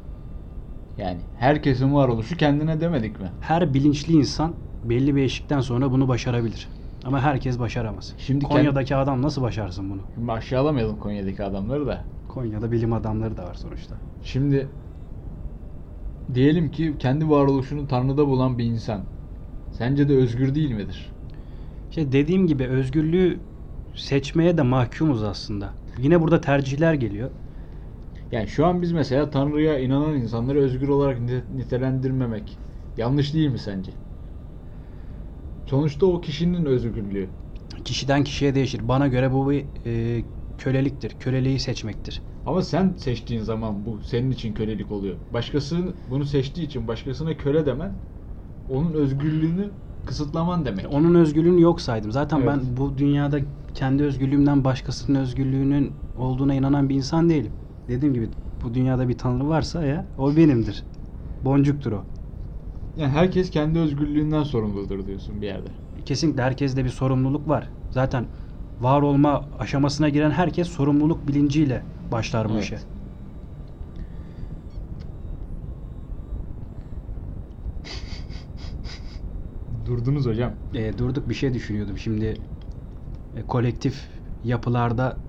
Yani 0.98 1.20
herkesin 1.38 1.94
varoluşu 1.94 2.38
kendine 2.38 2.82
demedik 2.82 3.20
mi? 3.20 3.32
Her 3.42 3.74
bilinçli 3.74 4.14
insan 4.14 4.54
belli 4.84 5.16
bir 5.16 5.24
eşikten 5.24 5.62
sonra 5.62 5.92
bunu 5.92 6.08
başarabilir. 6.08 6.68
Ama 7.06 7.22
herkes 7.22 7.60
başaramaz. 7.60 8.14
Şimdi 8.18 8.46
kend- 8.46 8.50
Konya'daki 8.50 8.96
adam 8.96 9.22
nasıl 9.22 9.42
başarsın 9.42 9.90
bunu? 9.90 10.02
Şimdi 10.16 10.32
aşağılamayalım 10.32 11.00
Konya'daki 11.00 11.44
adamları 11.44 11.88
da. 11.88 12.04
Konya'da 12.28 12.72
bilim 12.72 12.94
adamları 12.94 13.38
da 13.38 13.44
var 13.44 13.54
sonuçta. 13.54 13.96
Şimdi 14.24 14.68
diyelim 16.34 16.72
ki 16.72 16.96
kendi 17.00 17.30
varoluşunu 17.30 17.88
Tanrı'da 17.88 18.28
bulan 18.28 18.58
bir 18.58 18.64
insan. 18.64 19.02
Sence 19.72 20.10
de 20.10 20.16
özgür 20.16 20.56
değil 20.56 20.72
midir? 20.72 21.12
İşte 21.90 22.12
dediğim 22.12 22.48
gibi 22.48 22.68
özgürlüğü 22.68 23.40
seçmeye 23.96 24.58
de 24.58 24.62
mahkumuz 24.62 25.24
aslında. 25.24 25.74
Yine 25.98 26.22
burada 26.22 26.42
tercihler 26.42 26.94
geliyor. 26.94 27.30
Yani 28.32 28.48
şu 28.48 28.66
an 28.66 28.82
biz 28.82 28.92
mesela 28.92 29.30
Tanrı'ya 29.30 29.80
inanan 29.80 30.16
insanları 30.16 30.60
özgür 30.60 30.88
olarak 30.88 31.20
nite- 31.20 31.58
nitelendirmemek 31.58 32.58
yanlış 32.98 33.34
değil 33.34 33.50
mi 33.50 33.60
sence? 33.60 33.92
Sonuçta 35.66 36.06
o 36.06 36.22
kişinin 36.22 36.66
özgürlüğü. 36.66 37.30
Kişiden 37.86 38.24
kişiye 38.24 38.56
değişir. 38.56 38.88
Bana 38.88 39.08
göre 39.08 39.34
bu 39.34 39.50
bir 39.50 39.66
e, 39.86 40.24
köleliktir. 40.58 41.16
Köleliği 41.20 41.60
seçmektir. 41.60 42.22
Ama 42.46 42.62
sen 42.62 42.94
seçtiğin 42.98 43.42
zaman 43.42 43.86
bu 43.86 44.00
senin 44.02 44.32
için 44.32 44.54
kölelik 44.54 44.92
oluyor. 44.92 45.16
Başkası 45.34 45.94
bunu 46.10 46.26
seçtiği 46.26 46.68
için 46.68 46.88
başkasına 46.88 47.38
köle 47.38 47.66
demen 47.66 47.94
onun 48.70 48.94
özgürlüğünü 48.94 49.70
kısıtlaman 50.06 50.66
demek. 50.66 50.94
Onun 50.94 51.16
özgürlüğünü 51.16 51.62
yok 51.62 51.82
saydım. 51.82 52.12
Zaten 52.12 52.38
Evet. 52.38 52.48
ben 52.48 52.78
bu 52.78 52.98
dünyada 52.98 53.40
kendi 53.74 54.04
özgürlüğümden 54.04 54.64
başkasının 54.64 55.20
özgürlüğünün 55.20 55.92
olduğuna 56.18 56.54
inanan 56.54 56.90
bir 56.90 56.96
insan 56.96 57.30
değilim. 57.30 57.52
Dediğim 57.88 58.14
gibi 58.14 58.30
bu 58.64 58.74
dünyada 58.74 59.10
bir 59.10 59.18
tanrı 59.18 59.48
varsa 59.48 59.86
ya 59.86 60.06
o 60.18 60.36
benimdir. 60.36 60.84
Boncuktur 61.44 61.92
o. 61.92 62.04
Yani 62.96 63.10
herkes 63.12 63.50
kendi 63.50 63.80
özgürlüğünden 63.80 64.44
sorumludur 64.44 65.08
diyorsun 65.08 65.42
bir 65.42 65.46
yerde. 65.48 65.68
Kesinlikle 66.06 66.42
herkeste 66.44 66.86
bir 66.86 66.90
sorumluluk 66.90 67.48
var. 67.50 67.70
Zaten 67.92 68.26
var 68.80 69.02
olma 69.02 69.50
aşamasına 69.60 70.10
giren 70.10 70.32
herkes 70.32 70.68
sorumluluk 70.68 71.28
bilinciyle 71.28 71.86
başlar 72.12 72.50
bu 72.50 72.54
Evet. 72.54 72.64
işe. 72.64 72.80
Durdunuz 79.86 80.26
hocam. 80.26 80.54
E, 80.74 80.98
durduk 80.98 81.30
bir 81.30 81.34
şey 81.34 81.54
düşünüyordum. 81.54 81.98
Şimdi 81.98 82.42
e, 83.36 83.44
kolektif 83.44 84.10
yapılarda 84.44 85.20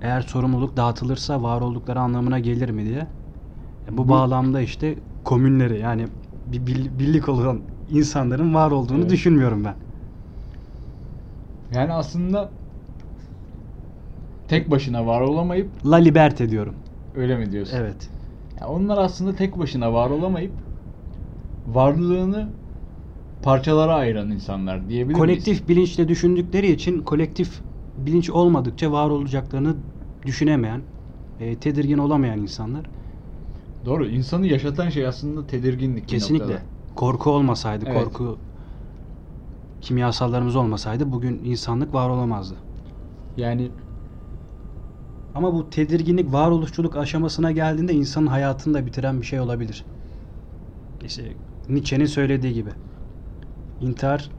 eğer 0.00 0.20
sorumluluk 0.20 0.76
dağıtılırsa 0.76 1.42
var 1.42 1.60
oldukları 1.60 2.00
anlamına 2.00 2.38
gelir 2.38 2.70
mi 2.70 2.84
diye. 2.84 3.06
E, 3.88 3.98
bu, 3.98 4.08
Bu- 4.08 4.08
bağlamda 4.08 4.60
işte 4.60 4.96
komünleri 5.24 5.78
yani 5.80 6.08
bir 6.46 6.66
birlik 6.98 7.28
olan 7.28 7.62
insanların 7.88 8.54
var 8.54 8.70
olduğunu 8.70 9.00
Evet. 9.02 9.10
düşünmüyorum 9.10 9.64
ben. 9.64 9.76
Yani 11.74 11.92
aslında 11.92 12.52
tek 14.48 14.70
başına 14.70 15.06
var 15.06 15.20
olamayıp 15.20 15.84
La 15.84 15.96
liberte 15.96 16.50
diyorum. 16.50 16.76
öyle 17.14 17.36
mi 17.36 17.52
diyorsun? 17.52 17.76
Evet. 17.76 18.10
Ya 18.60 18.68
onlar 18.68 18.98
aslında 18.98 19.34
tek 19.34 19.58
başına 19.58 19.92
var 19.92 20.10
olamayıp 20.10 20.60
varlığını 21.66 22.52
parçalara 23.42 23.94
ayıran 23.94 24.30
insanlar 24.30 24.88
diyebilir 24.88 25.16
kolektif 25.18 25.46
miyiz? 25.46 25.68
bilinçle 25.68 26.08
düşündükleri 26.08 26.70
için 26.72 27.02
kolektif 27.02 27.60
bilinç 27.98 28.30
olmadıkça 28.30 28.92
var 28.92 29.10
olacaklarını 29.10 29.76
düşünemeyen, 30.26 30.82
e, 31.40 31.60
tedirgin 31.60 31.98
olamayan 31.98 32.38
insanlar. 32.38 32.86
Doğru. 33.84 34.06
İnsanı 34.08 34.46
yaşatan 34.46 34.88
şey 34.88 35.06
aslında 35.06 35.46
tedirginlik 35.46 36.04
bir 36.04 36.08
Kesinlikle. 36.08 36.44
noktada. 36.44 36.62
Korku 36.96 37.30
olmasaydı, 37.30 37.84
Evet. 37.84 37.96
korku 37.96 38.38
kimyasallarımız 39.84 40.56
olmasaydı 40.56 41.12
bugün 41.12 41.40
insanlık 41.44 41.94
var 41.94 42.08
olamazdı. 42.08 42.54
Yani 43.36 43.70
Ama 45.34 45.54
bu 45.54 45.70
tedirginlik 45.70 46.32
varoluşçuluk 46.32 46.96
aşamasına 46.96 47.52
geldiğinde 47.52 47.92
insanın 47.92 48.26
hayatını 48.26 48.74
da 48.74 48.86
bitiren 48.86 49.20
bir 49.20 49.26
şey 49.26 49.40
olabilir. 49.40 49.84
İşte 51.04 51.22
Nietzsche'nin 51.68 52.06
söylediği 52.06 52.54
gibi. 52.54 52.70
İntihar 53.80 54.30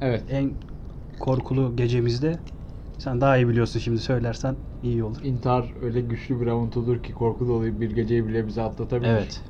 evet. 0.00 0.24
en 0.30 0.50
korkulu 1.18 1.76
gecemizde. 1.76 2.38
Sen 2.98 3.20
daha 3.20 3.36
iyi 3.36 3.48
biliyorsun 3.48 3.80
şimdi 3.80 3.98
söylersen 3.98 4.56
iyi 4.82 5.04
olur. 5.04 5.22
İntihar 5.24 5.74
öyle 5.82 6.00
güçlü 6.00 6.40
bir 6.40 6.46
avuntudur 6.46 7.02
ki 7.02 7.12
korku 7.12 7.48
dolu 7.48 7.80
bir 7.80 7.90
geceyi 7.90 8.26
bile 8.26 8.46
bize 8.46 8.62
atlatabilir. 8.62 9.10
Evet. 9.10 9.42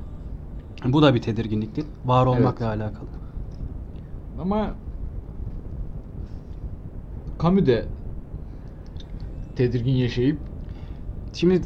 Bu 0.85 1.01
da 1.01 1.15
bir 1.15 1.21
tedirginliktir. 1.21 1.85
Var 2.05 2.25
olmakla 2.25 2.67
alakalı. 2.67 3.07
Ama 4.41 4.75
Camus 7.41 7.65
de 7.65 7.85
tedirgin 9.55 9.91
yaşayıp 9.91 10.39
Şimdi 11.33 11.61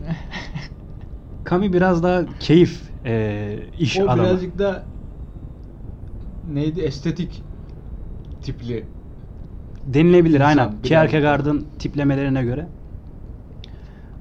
Kami 1.44 1.74
biraz 1.74 2.04
daha 2.04 2.26
keyif 2.40 2.82
e, 3.06 3.58
iş 3.78 4.00
o 4.00 4.04
adamı. 4.04 4.24
birazcık 4.24 4.60
da 4.60 4.84
neydi 6.54 6.82
estetik 6.82 7.42
tipli 8.42 8.84
Denilebilir 9.86 10.36
İnsan, 10.36 10.48
aynen. 10.48 10.68
birazcık. 10.68 10.88
Kierkegaard'ın 10.88 11.68
tiplemelerine 11.80 12.44
göre. 12.44 12.68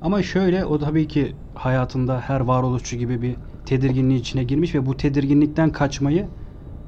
Ama 0.02 0.22
şöyle 0.22 0.64
o 0.64 0.78
tabii 0.78 1.08
ki 1.08 1.36
hayatında 1.54 2.20
her 2.20 2.40
varoluşçu 2.40 2.96
gibi 2.96 3.22
bir 3.22 3.36
tedirginliğin 3.66 4.20
içine 4.20 4.44
girmiş 4.44 4.74
ve 4.74 4.86
bu 4.86 4.96
tedirginlikten 4.96 5.70
kaçmayı 5.72 6.26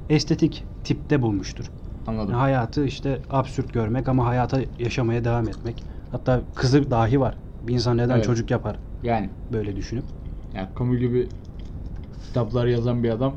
estetik 0.09 0.63
tipte 0.83 1.21
bulmuştur. 1.21 1.65
Anladım. 2.07 2.33
Hayatı 2.35 2.85
işte 2.85 3.21
absürt 3.29 3.73
görmek 3.73 4.07
ama 4.09 4.25
hayata 4.25 4.61
yaşamaya 4.79 5.23
devam 5.23 5.47
etmek. 5.47 5.83
Hatta 6.11 6.41
kızı 6.55 6.91
dahi 6.91 7.19
var. 7.19 7.37
Bir 7.63 7.73
insan 7.73 7.97
neden 7.97 8.15
Evet. 8.15 8.25
çocuk 8.25 8.51
yapar 8.51 8.79
Yani, 9.03 9.29
böyle 9.51 9.75
düşünüp. 9.75 10.03
yani 10.53 10.67
Camus 10.79 10.99
gibi 10.99 11.29
kitaplar 12.27 12.65
yazan 12.67 13.03
bir 13.03 13.09
adam 13.09 13.33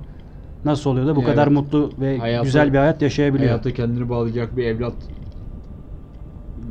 Nasıl 0.65 0.91
oluyor 0.91 1.07
da 1.07 1.17
bu 1.17 1.21
Evet. 1.21 1.31
kadar 1.31 1.49
mutlu 1.49 1.93
ve 1.99 2.19
Hayatı- 2.19 2.45
güzel 2.47 2.73
bir 2.73 2.79
hayat 2.79 3.03
yaşayabiliyor. 3.03 3.49
hayata 3.51 3.75
kendini 3.75 4.09
bağlayacak 4.09 4.57
bir 4.57 4.65
evlat 4.65 4.95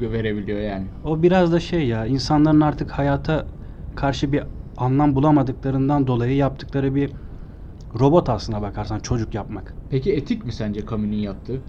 verebiliyor 0.01 0.59
yani. 0.59 0.85
O 1.03 1.23
biraz 1.23 1.51
da 1.53 1.59
şey 1.59 1.87
ya 1.87 2.05
insanların 2.05 2.61
artık 2.61 2.91
hayata 2.91 3.47
karşı 3.95 4.31
bir 4.31 4.43
anlam 4.77 5.15
bulamadıklarından 5.15 6.07
dolayı 6.07 6.35
yaptıkları 6.35 6.95
bir 6.95 7.09
robot 7.99 8.29
aslına 8.29 8.61
bakarsan 8.61 8.99
çocuk 8.99 9.33
yapmak. 9.33 9.73
Peki 9.89 10.13
etik 10.13 10.45
mi 10.45 10.51
sence 10.51 10.85
Camus'un 10.89 11.11
yaptığı? 11.11 11.61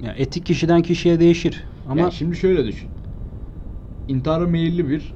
Ya 0.00 0.12
etik 0.16 0.46
kişiden 0.46 0.82
kişiye 0.82 1.20
değişir 1.20 1.64
ama 1.86 2.00
Yani 2.00 2.12
şimdi 2.12 2.36
şöyle 2.36 2.64
düşün. 2.66 2.90
İntihara 4.08 4.46
meyilli 4.46 4.88
bir 4.88 5.14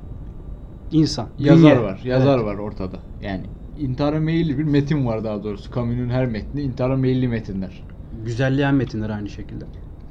insan, 0.91 1.33
yazar 1.39 1.77
bünye. 1.77 1.77
var. 1.77 2.01
Yazar 2.05 2.39
Evet. 2.39 2.47
var 2.47 2.55
ortada. 2.59 3.01
Yani 3.21 3.51
intihara 3.77 4.21
meyilli 4.21 4.59
bir 4.59 4.65
metin 4.65 5.07
var 5.07 5.25
daha 5.25 5.45
doğrusu. 5.45 5.71
Camus'un 5.75 6.09
her 6.09 6.27
metni 6.27 6.63
intihara 6.63 6.97
meyilli 6.97 7.29
metinler. 7.29 7.85
Güzelleyen 8.13 8.75
metinler 8.75 9.11
aynı 9.11 9.31
şekilde. 9.31 9.65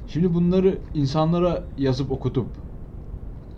Şimdi 0.06 0.34
bunları 0.34 0.82
insanlara 0.94 1.68
yazıp 1.76 2.10
okutup 2.10 2.56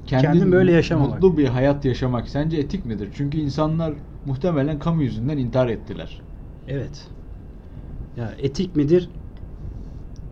kendin 0.07 0.27
Kendin 0.33 0.53
böyle 0.53 0.73
yaşamamak. 0.73 1.23
mutlu 1.23 1.37
bir 1.39 1.45
hayat 1.49 1.85
yaşamak 1.85 2.29
sence 2.29 2.57
etik 2.57 2.85
midir? 2.85 3.13
Çünkü 3.17 3.39
insanlar 3.39 3.95
muhtemelen 4.25 4.81
Camus 4.85 5.03
yüzünden 5.05 5.39
intihar 5.39 5.69
ettiler. 5.69 6.23
Evet. 6.67 7.13
Ya 8.17 8.35
etik 8.39 8.77
midir? 8.77 9.11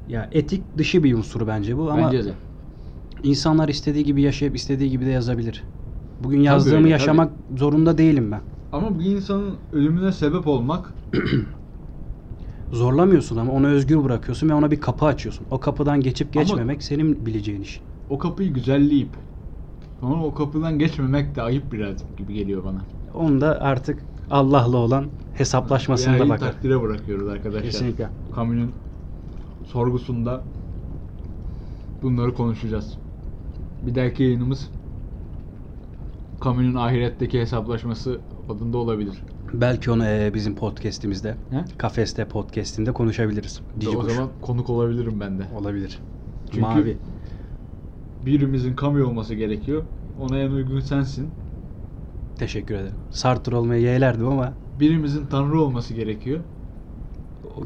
Ya 0.08 0.28
etik 0.32 0.78
dışı 0.78 1.04
bir 1.04 1.14
unsur 1.14 1.46
bence 1.46 1.78
bu 1.78 1.90
ama 1.90 2.06
Bence 2.06 2.24
de. 2.24 2.32
insanlar 3.22 3.68
istediği 3.68 4.04
gibi 4.04 4.22
yaşayıp 4.22 4.56
istediği 4.56 4.90
gibi 4.90 5.06
de 5.06 5.10
yazabilir. 5.10 5.64
Bugün 6.20 6.40
yazdığımı 6.40 6.76
öyle, 6.78 6.88
yaşamak 6.88 7.32
zorunda 7.58 7.98
değilim 7.98 8.32
ben. 8.32 8.40
Ama 8.72 8.98
bir 8.98 9.04
insanın 9.04 9.54
ölümüne 9.72 10.12
sebep 10.12 10.46
olmak 10.46 10.94
Zorlamıyorsun 12.72 13.36
ama 13.36 13.52
onu 13.52 13.66
özgür 13.66 14.04
bırakıyorsun 14.04 14.48
ve 14.48 14.54
ona 14.54 14.70
bir 14.70 14.80
kapı 14.80 15.06
açıyorsun. 15.06 15.46
O 15.50 15.60
kapıdan 15.60 16.00
geçip 16.00 16.36
Ama- 16.36 16.42
geçmemek 16.42 16.82
senin 16.82 17.26
bileceğin 17.26 17.62
iş. 17.62 17.80
o 18.08 18.18
kapıyı 18.18 18.52
güzelleyip 18.52 19.16
sonra 20.00 20.24
o 20.24 20.34
kapıdan 20.34 20.78
geçmemek 20.78 21.34
de 21.34 21.42
ayıp 21.42 21.72
birazcık 21.72 22.16
gibi 22.16 22.34
geliyor 22.34 22.64
bana. 22.64 22.82
Onu 23.14 23.40
da 23.40 23.60
artık 23.60 24.02
Allah'la 24.30 24.76
olan 24.76 25.06
hesaplaşmasında 25.32 26.28
bakar. 26.28 26.52
takdire 26.52 26.82
bırakıyoruz 26.82 27.28
arkadaşlar. 27.28 27.62
Kesinlikle. 27.70 28.08
Camus'un 28.36 28.72
sorgusunda 29.66 30.42
bunları 32.02 32.34
konuşacağız. 32.34 32.94
Bir 33.86 33.94
dahaki 33.94 34.22
yayınımız 34.22 34.68
Camus'un 36.44 36.74
ahiretteki 36.74 37.40
hesaplaşması 37.40 38.20
adında 38.48 38.78
olabilir. 38.78 39.22
Belki 39.54 39.90
onu 39.90 40.04
eee, 40.04 40.30
bizim 40.34 40.54
podcast'imizde, 40.54 41.36
He? 41.50 41.64
Kafeste 41.78 42.24
podcast'inde 42.24 42.92
konuşabiliriz. 42.92 43.60
Cici 43.78 43.96
o 43.96 44.00
kuş. 44.00 44.12
zaman 44.12 44.28
konuk 44.42 44.70
olabilirim 44.70 45.20
ben 45.20 45.38
de. 45.38 45.42
olabilir. 45.60 45.98
Çünkü 46.50 46.60
Mavi. 46.60 46.96
birimizin 48.26 48.76
Camus 48.80 49.06
olması 49.06 49.34
gerekiyor. 49.34 49.82
Ona 50.20 50.38
en 50.38 50.50
uygun 50.50 50.80
sensin. 50.80 51.28
Teşekkür 52.38 52.74
ederim. 52.74 52.94
Sartre 53.10 53.56
olmaya 53.56 53.80
yeğlerdim 53.80 54.28
ama 54.28 54.52
Birimizin 54.80 55.26
Tanrı 55.26 55.60
olması 55.60 55.94
gerekiyor. 55.94 56.40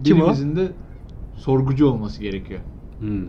kim 0.05 0.17
o? 0.17 0.21
Birimizin 0.21 0.57
de 0.57 0.69
sorgucu 1.37 1.87
olması 1.87 2.21
gerekiyor. 2.23 2.61
Hmm. 2.99 3.27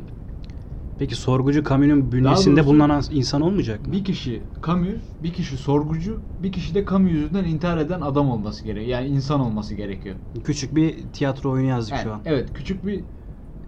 Peki 1.00 1.16
sorgucu 1.16 1.64
Camus'un 1.64 2.12
bünyesinde 2.12 2.56
doğrusu- 2.56 2.66
bulunan 2.70 3.04
insan 3.12 3.42
olmayacak 3.42 3.88
mı? 3.88 3.94
Bir 3.94 4.04
kişi 4.06 4.44
Camus, 4.66 4.96
bir 5.24 5.34
kişi 5.34 5.58
sorgucu, 5.58 6.22
bir 6.40 6.52
kişi 6.52 6.76
de 6.76 6.86
Camus 6.90 7.12
yüzünden 7.12 7.44
intihar 7.44 7.78
eden 7.78 8.02
adam 8.02 8.30
olması 8.30 8.64
gerekiyor. 8.64 8.88
Yani 9.00 9.08
insan 9.08 9.40
olması 9.40 9.76
gerekiyor. 9.76 10.16
Küçük 10.44 10.76
bir 10.76 10.96
tiyatro 11.14 11.52
oyunu 11.52 11.68
yazdık 11.68 11.92
Yani, 11.94 12.04
şu 12.04 12.14
an. 12.14 12.22
Evet, 12.26 12.54
küçük 12.54 12.86
bir 12.86 13.04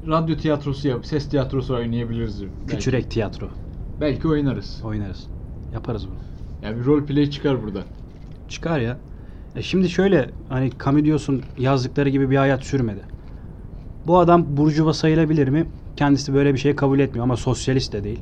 radyo 0.07 0.37
tiyatrosu 0.37 0.87
yap, 0.87 1.05
ses 1.05 1.29
tiyatrosu 1.29 1.75
oynayabiliriz. 1.75 2.43
Belki. 2.43 2.75
Küçürek 2.75 3.11
tiyatro 3.11 3.49
Belki 3.99 4.27
oynarız. 4.27 4.79
oynarız. 4.83 5.27
Yaparız 5.73 6.07
bunu. 6.07 6.17
Yani 6.61 6.79
bir 6.79 6.85
rol 6.85 7.05
play 7.05 7.29
çıkar 7.29 7.63
burada. 7.63 7.83
Çıkar 8.47 8.79
ya. 8.79 8.99
E 9.55 9.61
şimdi 9.61 9.89
şöyle 9.89 10.29
hani 10.49 10.71
Camus 10.85 11.03
diyorsun 11.03 11.41
yazdıkları 11.57 12.09
gibi 12.09 12.29
bir 12.29 12.37
hayat 12.37 12.63
sürmedi. 12.65 13.01
Bu 14.09 14.19
adam 14.19 14.57
burjuva 14.57 14.93
sayılabilir 14.93 15.47
mi? 15.47 15.67
Kendisi 15.95 16.33
böyle 16.33 16.53
bir 16.53 16.59
şey 16.59 16.75
kabul 16.75 16.99
etmiyor 16.99 17.23
ama 17.23 17.37
sosyalist 17.37 17.93
de 17.93 18.03
değil. 18.03 18.21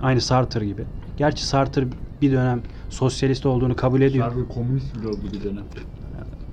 Aynı 0.00 0.20
Sartre 0.20 0.66
gibi. 0.66 0.84
Gerçi 1.16 1.46
Sartre 1.46 1.86
bir 2.22 2.32
dönem 2.32 2.62
sosyalist 2.90 3.46
olduğunu 3.46 3.76
kabul 3.76 4.00
ediyor. 4.00 4.28
Sartre 4.28 4.48
komünist 4.48 4.96
bile 4.96 5.08
oldu 5.08 5.18
bir 5.32 5.44
dönem. 5.44 5.64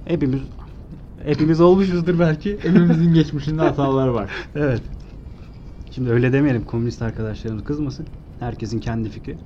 Hepimiz 0.05 0.41
hepimiz 1.25 1.61
olmuşuzdur 1.61 2.19
belki. 2.19 2.57
Hepimizin 2.61 3.13
geçmişinde 3.13 3.61
hatalar 3.61 4.07
var. 4.07 4.31
evet. 4.55 4.81
Şimdi 5.91 6.09
öyle 6.09 6.33
demeyelim 6.33 6.65
komünist 6.65 7.01
arkadaşlarımız 7.01 7.63
kızmasın. 7.63 8.07
Herkesin 8.39 8.79
kendi 8.79 9.09
fikri. 9.09 9.37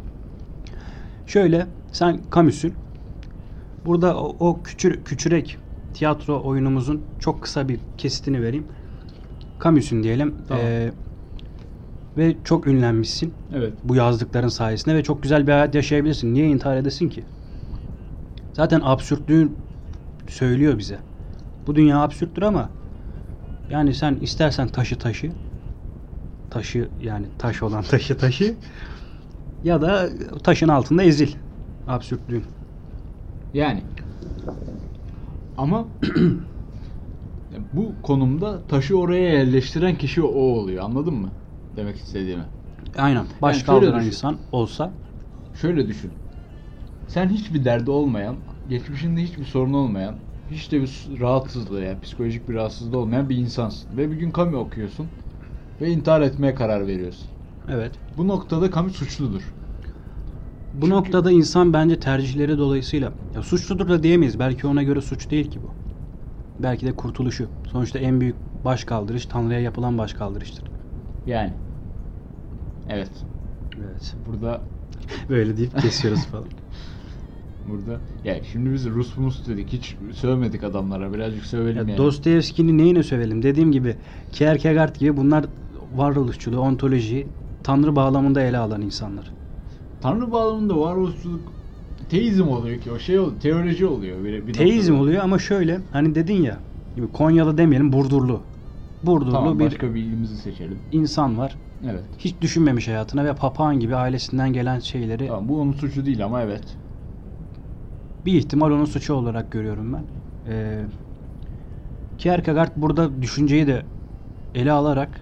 Şöyle 1.28 1.68
sen 1.92 2.20
Camus'un 2.36 2.74
burada 3.86 4.18
o, 4.18 4.36
o 4.40 4.64
küçür, 4.64 5.04
küçürek 5.04 5.58
tiyatro 5.94 6.42
oyunumuzun 6.44 7.02
çok 7.20 7.42
kısa 7.42 7.70
bir 7.70 7.80
kesitini 7.98 8.42
vereyim. 8.42 8.68
Camus'un 9.64 10.04
diyelim. 10.04 10.36
Tamam. 10.48 10.66
Ee, 10.66 10.92
ve 12.18 12.36
çok 12.44 12.68
ünlenmişsin 12.68 13.34
Evet. 13.56 13.74
bu 13.84 13.96
yazdıkların 13.96 14.48
sayesinde 14.48 14.96
ve 14.96 15.04
çok 15.04 15.24
güzel 15.24 15.48
bir 15.48 15.52
hayat 15.52 15.76
yaşayabilirsin. 15.76 16.34
Niye 16.34 16.48
intihar 16.48 16.78
edesin 16.78 17.10
ki? 17.10 17.24
Zaten 18.54 18.82
absürtlüğü 18.84 19.50
söylüyor 20.28 20.78
bize. 20.78 21.00
Bu 21.68 21.76
dünya 21.76 22.02
absürttür 22.02 22.42
ama 22.42 22.70
yani 23.70 23.94
sen 23.94 24.18
istersen 24.22 24.68
taşı 24.68 24.98
taşı 24.98 25.32
taşı 26.50 26.90
yani 27.02 27.26
taş 27.38 27.64
olan 27.64 27.84
taşı 27.90 28.18
taşı 28.18 28.56
ya 29.64 29.82
da 29.82 30.10
taşın 30.44 30.68
altında 30.68 31.04
ezil 31.04 31.36
absürtlüğün. 31.88 32.44
Yani. 33.54 33.84
Ama 35.58 35.86
bu 37.78 38.02
konumda 38.04 38.68
taşı 38.68 38.98
oraya 39.00 39.30
yerleştiren 39.34 39.98
kişi 39.98 40.22
o 40.22 40.28
oluyor. 40.28 40.84
Anladın 40.84 41.14
mı? 41.14 41.32
Demek 41.76 41.96
istediğimi. 41.98 42.46
Aynen. 42.98 43.26
Baş 43.42 43.56
Yani 43.58 43.66
kaldıran 43.66 44.00
düşün. 44.00 44.08
insan 44.12 44.38
olsa 44.52 44.94
Şöyle 45.62 45.88
düşün. 45.88 46.12
Sen 47.08 47.30
hiçbir 47.30 47.66
derdi 47.66 47.92
olmayan, 47.92 48.38
geçmişinde 48.68 49.22
hiçbir 49.22 49.46
sorun 49.46 49.74
olmayan, 49.74 50.16
hiç 50.52 50.72
de 50.72 50.82
bir 50.82 51.08
rahatsızlığı 51.20 51.82
yani 51.82 52.02
psikolojik 52.02 52.50
bir 52.50 52.54
rahatsızlığı 52.54 52.98
olmayan 52.98 53.30
bir 53.30 53.38
insansın. 53.38 53.98
Ve 53.98 54.12
bir 54.12 54.16
gün 54.16 54.32
Camus 54.38 54.54
okuyorsun 54.56 55.08
ve 55.82 55.90
intihar 55.90 56.22
etmeye 56.22 56.56
karar 56.56 56.88
veriyorsun. 56.88 57.28
evet. 57.70 57.96
Bu 58.18 58.28
noktada 58.28 58.72
Camus 58.72 58.96
suçludur. 58.96 59.42
Bu 60.74 60.86
Çünkü- 60.86 60.96
noktada 60.96 61.32
insan 61.32 61.74
bence 61.74 62.00
tercihleri 62.00 62.58
dolayısıyla 62.58 63.14
ya 63.36 63.42
suçludur 63.42 63.90
da 63.90 64.04
diyemeyiz. 64.04 64.40
Belki 64.40 64.68
ona 64.68 64.84
göre 64.84 65.02
suç 65.02 65.32
değil 65.32 65.52
ki 65.52 65.64
bu. 65.64 65.76
Belki 66.60 66.86
de 66.86 66.96
kurtuluşu. 66.96 67.50
Sonuçta 67.72 68.00
en 68.00 68.22
büyük 68.22 68.36
baş 68.64 68.84
kaldırış 68.84 69.26
Tanrı'ya 69.26 69.60
yapılan 69.60 69.98
baş 69.98 70.14
kaldırıştır. 70.14 70.64
Yani. 71.26 71.54
Evet. 72.90 73.12
Evet. 73.78 74.16
Burada 74.26 74.62
Böyle 75.30 75.58
deyip 75.58 75.82
kesiyoruz 75.82 76.26
falan. 76.26 76.46
burada 77.68 78.02
ya 78.24 78.44
şimdi 78.44 78.74
biz 78.74 78.86
Rus 78.86 79.18
Mus 79.18 79.48
dedik 79.48 79.74
hiç 79.74 79.96
sövmedik 80.16 80.64
adamlara 80.64 81.14
birazcık 81.14 81.46
sövelim 81.46 81.78
Ya 81.78 81.84
yani. 81.84 81.98
Dostoyevski'nin 81.98 82.78
neyine 82.78 83.04
sövelim? 83.04 83.44
Dediğim 83.44 83.72
gibi 83.72 83.96
Kierkegaard 84.32 84.96
gibi 84.96 85.18
bunlar 85.18 85.46
varoluşçuluğu, 85.92 86.60
ontolojiyi 86.60 87.28
Tanrı 87.64 87.96
bağlamında 87.96 88.42
ele 88.42 88.58
alan 88.58 88.82
insanlar. 88.82 89.34
Tanrı 90.02 90.32
bağlamında 90.32 90.78
varoluşçuluk 90.80 91.57
teizm 92.10 92.48
oluyor 92.48 92.82
ki 92.82 92.92
o 92.92 93.00
şey 93.00 93.20
oluyor, 93.20 93.40
teoloji 93.40 93.86
oluyor. 93.86 94.24
Bir, 94.24 94.48
bir 94.48 94.54
Teizm 94.54 94.92
noktada. 94.92 95.04
oluyor 95.04 95.24
ama 95.24 95.40
şöyle 95.40 95.82
hani 95.92 96.16
dedin 96.16 96.42
ya 96.44 96.60
gibi 96.96 97.12
Konyalı 97.12 97.58
demeyelim 97.58 97.94
Burdurlu. 97.94 98.42
Burdurlu 99.04 99.32
Tamam 99.32 99.60
bir 99.60 99.66
başka 99.66 99.96
bir 99.96 100.02
ilimizi 100.02 100.38
seçelim. 100.38 100.80
insan 100.92 101.38
var. 101.38 101.58
Evet. 101.84 102.04
Hiç 102.18 102.42
düşünmemiş 102.42 102.88
hayatına 102.88 103.26
ve 103.26 103.36
papağan 103.36 103.80
gibi 103.80 103.96
ailesinden 103.96 104.54
gelen 104.54 104.80
şeyleri 104.80 105.28
Tamam 105.28 105.50
bu 105.50 105.62
onun 105.62 105.72
suçu 105.74 106.06
değil 106.06 106.26
ama 106.26 106.42
evet. 106.42 106.78
bir 108.26 108.34
ihtimal 108.34 108.72
onun 108.72 108.86
suçu 108.86 109.14
olarak 109.14 109.52
görüyorum 109.52 109.94
ben. 109.94 110.08
Ee, 110.48 110.86
Kierkegaard 112.18 112.72
burada 112.76 113.22
düşünceyi 113.22 113.68
de 113.68 113.86
ele 114.56 114.72
alarak 114.72 115.22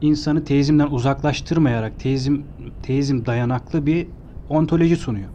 insanı 0.00 0.44
teizmden 0.44 0.86
uzaklaştırmayarak 0.90 1.98
teizm 1.98 2.42
teizm 2.82 3.24
dayanaklı 3.26 3.86
bir 3.86 4.08
ontoloji 4.48 4.96
sunuyor. 4.96 5.28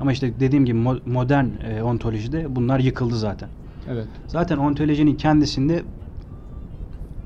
Ama 0.00 0.12
işte 0.12 0.40
dediğim 0.40 0.64
gibi 0.64 0.78
mo- 0.78 1.10
modern 1.10 1.46
e, 1.64 1.82
ontolojide 1.82 2.56
bunlar 2.56 2.78
yıkıldı 2.78 3.18
zaten. 3.18 3.48
Evet. 3.88 4.06
Zaten 4.26 4.56
ontolojinin 4.56 5.14
kendisinde 5.16 5.82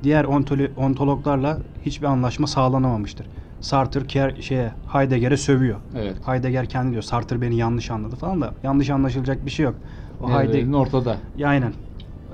diğer 0.02 0.24
ontolo- 0.24 0.74
ontologlarla 0.76 1.58
hiçbir 1.86 2.06
anlaşma 2.06 2.46
sağlanamamıştır. 2.46 3.26
Sartre 3.60 4.06
Kier, 4.06 4.42
şeye 4.42 4.74
Heidegger'e 4.86 5.36
sövüyor. 5.36 5.80
Evet. 5.94 6.16
Heidegger 6.28 6.68
kendi 6.68 6.90
diyor 6.90 7.02
Sartre 7.02 7.40
beni 7.40 7.56
yanlış 7.56 7.90
anladı 7.90 8.16
falan 8.16 8.40
da 8.40 8.54
yanlış 8.62 8.90
anlaşılacak 8.90 9.46
bir 9.46 9.50
şey 9.50 9.64
yok. 9.64 9.74
O 10.20 10.28
Heidegger'in 10.28 10.52
Heidegger 10.54 10.78
ortada. 10.78 11.16
Ya 11.36 11.48
aynen. 11.48 11.72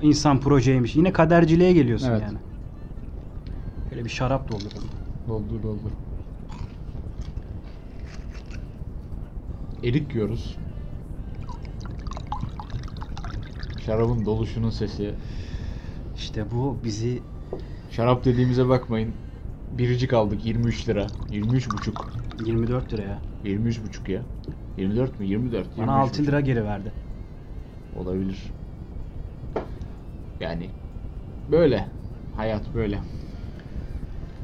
İnsan 0.01 0.39
projeymiş. 0.39 0.95
Yine 0.95 1.13
kaderciliğe 1.13 1.73
geliyorsun 1.73 2.09
Evet. 2.09 2.21
yani. 2.21 2.37
Böyle 3.91 4.05
bir 4.05 4.09
şarap 4.09 4.49
dolduralım. 4.49 4.89
Doldur 5.27 5.63
doldur. 5.63 5.91
Erik 9.83 10.15
yiyoruz. 10.15 10.57
Şarabın 13.85 14.25
doluşunun 14.25 14.69
sesi. 14.69 15.13
İşte 16.15 16.51
bu 16.51 16.77
bizi 16.83 17.21
Şarap 17.97 18.25
dediğimize 18.25 18.69
bakmayın. 18.69 19.13
Biricik 19.77 20.13
aldık 20.13 20.45
23 20.45 20.89
lira. 20.89 21.07
23 21.31 21.71
buçuk. 21.71 22.11
24 22.45 22.93
liraya. 22.93 23.19
23 23.43 23.83
buçuk 23.83 24.09
ya. 24.09 24.21
24 24.77 25.19
mü? 25.19 25.25
24. 25.25 25.77
Bana 25.77 25.81
23 25.81 25.89
6 25.89 26.13
buçuk. 26.13 26.27
lira 26.27 26.41
geri 26.41 26.63
verdi. 26.63 26.91
Olabilir. 27.95 28.51
Yani 30.39 30.69
böyle. 31.51 31.87
Hayat 32.35 32.73
böyle. 32.75 32.99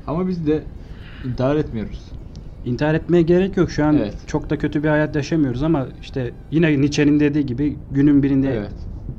Ama 0.07 0.27
biz 0.27 0.47
de 0.47 0.63
intihar 1.25 1.55
etmiyoruz. 1.55 2.11
İntihar 2.65 2.93
etmeye 2.93 3.21
gerek 3.23 3.57
yok. 3.57 3.71
Şu 3.71 3.85
an 3.85 3.97
Evet. 3.97 4.15
çok 4.27 4.49
da 4.49 4.57
kötü 4.57 4.83
bir 4.83 4.89
hayat 4.89 5.15
yaşamıyoruz 5.15 5.63
ama 5.63 5.87
işte 6.01 6.33
yine 6.51 6.81
Nietzsche'nin 6.81 7.19
dediği 7.19 7.45
gibi 7.45 7.79
günün 7.91 8.23
birinde 8.23 8.53
Evet. 8.55 8.71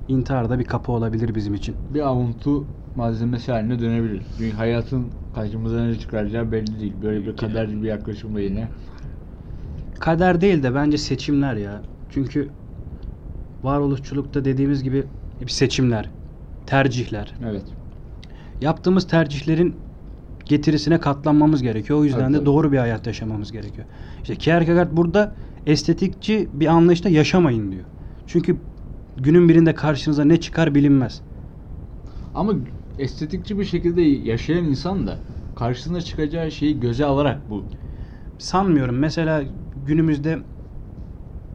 intihar 0.09 0.51
da 0.51 0.59
bir 0.59 0.65
kapı 0.65 0.93
olabilir 0.93 1.35
bizim 1.35 1.55
için. 1.55 1.77
Bir 1.91 2.01
avuntu 2.01 2.67
malzemesi 2.95 3.53
haline 3.53 3.79
dönebilir. 3.79 4.23
Çünkü 4.39 4.57
hayatın 4.57 5.13
karşımıza 5.35 5.85
ne 5.85 5.99
çıkaracağı 5.99 6.53
belli 6.53 6.81
değil. 6.81 6.93
Böyle 7.03 7.27
bir 7.27 7.37
kaderci 7.37 7.83
bir 7.83 7.89
yaklaşımla 7.89 8.41
yine. 8.41 8.69
Kader 10.01 10.41
değil 10.41 10.63
de 10.63 10.75
bence 10.75 10.99
seçimler 10.99 11.55
ya. 11.55 11.83
Çünkü 12.11 12.49
varoluşçulukta 13.63 14.45
dediğimiz 14.45 14.83
gibi 14.83 15.05
hep 15.39 15.51
seçimler, 15.51 16.11
tercihler. 16.67 17.35
Evet. 17.45 17.65
Yaptığımız 18.61 19.07
tercihlerin 19.07 19.84
getirisine 20.47 21.01
katlanmamız 21.01 21.63
gerekiyor. 21.63 21.99
O 21.99 22.05
yüzden 22.05 22.21
Tabii, 22.21 22.33
de 22.33 22.37
tabii. 22.37 22.47
doğru 22.47 22.73
bir 22.73 22.79
hayat 22.79 23.07
yaşamamız 23.07 23.53
gerekiyor. 23.53 23.87
İşte 24.23 24.37
Kierkegaard 24.37 24.97
burada 24.97 25.35
estetikçi 25.67 26.49
bir 26.53 26.67
anlayışta 26.67 27.09
yaşamayın 27.09 27.73
diyor. 27.73 27.85
Çünkü 28.27 28.57
günün 29.17 29.49
birinde 29.49 29.75
karşınıza 29.75 30.25
ne 30.25 30.41
çıkar 30.41 30.75
bilinmez. 30.75 31.21
Ama 32.35 32.53
estetikçi 32.99 33.59
bir 33.59 33.65
şekilde 33.65 34.03
yaşayan 34.03 34.65
insan 34.65 35.07
da 35.07 35.19
karşısına 35.57 36.01
çıkacağı 36.01 36.51
şeyi 36.51 36.81
göze 36.81 37.05
alarak 37.05 37.51
bu. 37.51 37.65
Sanmıyorum. 38.39 38.97
Mesela 38.99 39.43
günümüzde 39.87 40.39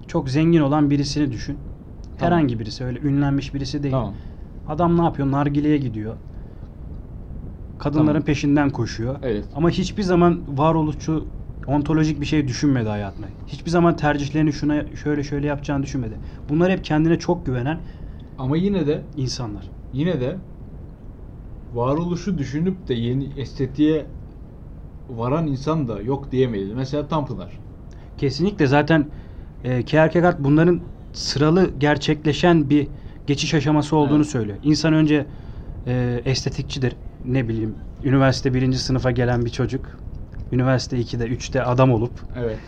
çok 0.07 0.29
zengin 0.29 0.59
olan 0.61 0.89
birisini 0.89 1.31
düşün. 1.31 1.57
Tamam. 2.17 2.33
Herhangi 2.33 2.59
birisi 2.59 2.83
öyle 2.83 2.99
ünlenmiş 2.99 3.53
birisi 3.53 3.83
değil. 3.83 3.91
Tamam. 3.91 4.13
Adam 4.67 4.97
ne 4.97 5.03
yapıyor? 5.03 5.31
Nargileye 5.31 5.77
gidiyor. 5.77 6.15
Kadınların 7.79 8.07
Tamam. 8.07 8.21
peşinden 8.23 8.69
koşuyor. 8.69 9.15
Evet. 9.23 9.45
Ama 9.55 9.69
hiçbir 9.69 10.03
zaman 10.03 10.43
varoluşçu 10.47 11.27
ontolojik 11.67 12.21
bir 12.21 12.25
şey 12.25 12.47
düşünmedi 12.47 12.89
hayatında. 12.89 13.27
Hiçbir 13.47 13.71
zaman 13.71 13.95
tercihlerini 13.95 14.53
şuna 14.53 14.95
şöyle 14.95 15.23
şöyle 15.23 15.47
yapacağını 15.47 15.83
düşünmedi. 15.83 16.17
Bunlar 16.49 16.71
hep 16.71 16.83
kendine 16.83 17.19
çok 17.19 17.45
güvenen 17.45 17.79
Ama 18.37 18.57
yine 18.57 18.87
de 18.87 19.03
insanlar. 19.15 19.69
yine 19.93 20.21
de 20.21 20.37
varoluşu 21.73 22.37
düşünüp 22.37 22.87
de 22.87 22.93
yeni 22.93 23.33
estetiğe 23.37 24.05
varan 25.09 25.47
insan 25.47 25.87
da 25.87 26.01
yok 26.01 26.31
diyemeyiz. 26.31 26.71
Mesela 26.73 27.07
Tanpınar. 27.07 27.59
Kesinlikle 28.17 28.67
zaten 28.67 29.11
e, 29.63 29.83
Kierkegaard 29.83 30.35
bunların 30.39 30.81
sıralı 31.13 31.71
gerçekleşen 31.77 32.69
bir 32.69 32.87
geçiş 33.27 33.53
aşaması 33.53 33.95
olduğunu 33.95 34.15
Evet. 34.17 34.27
söylüyor. 34.27 34.57
İnsan 34.63 34.93
önce 34.93 35.25
e, 35.87 36.21
estetikçidir. 36.25 36.95
Ne 37.23 37.47
bileyim 37.49 37.77
üniversite 38.03 38.53
birinci 38.53 38.79
sınıfa 38.79 39.11
gelen 39.11 39.45
bir 39.45 39.49
çocuk. 39.49 39.99
Üniversite 40.51 40.97
2'de 40.99 41.25
3'te 41.27 41.63
adam 41.63 41.91
olup 41.91 42.19
Evet. 42.35 42.59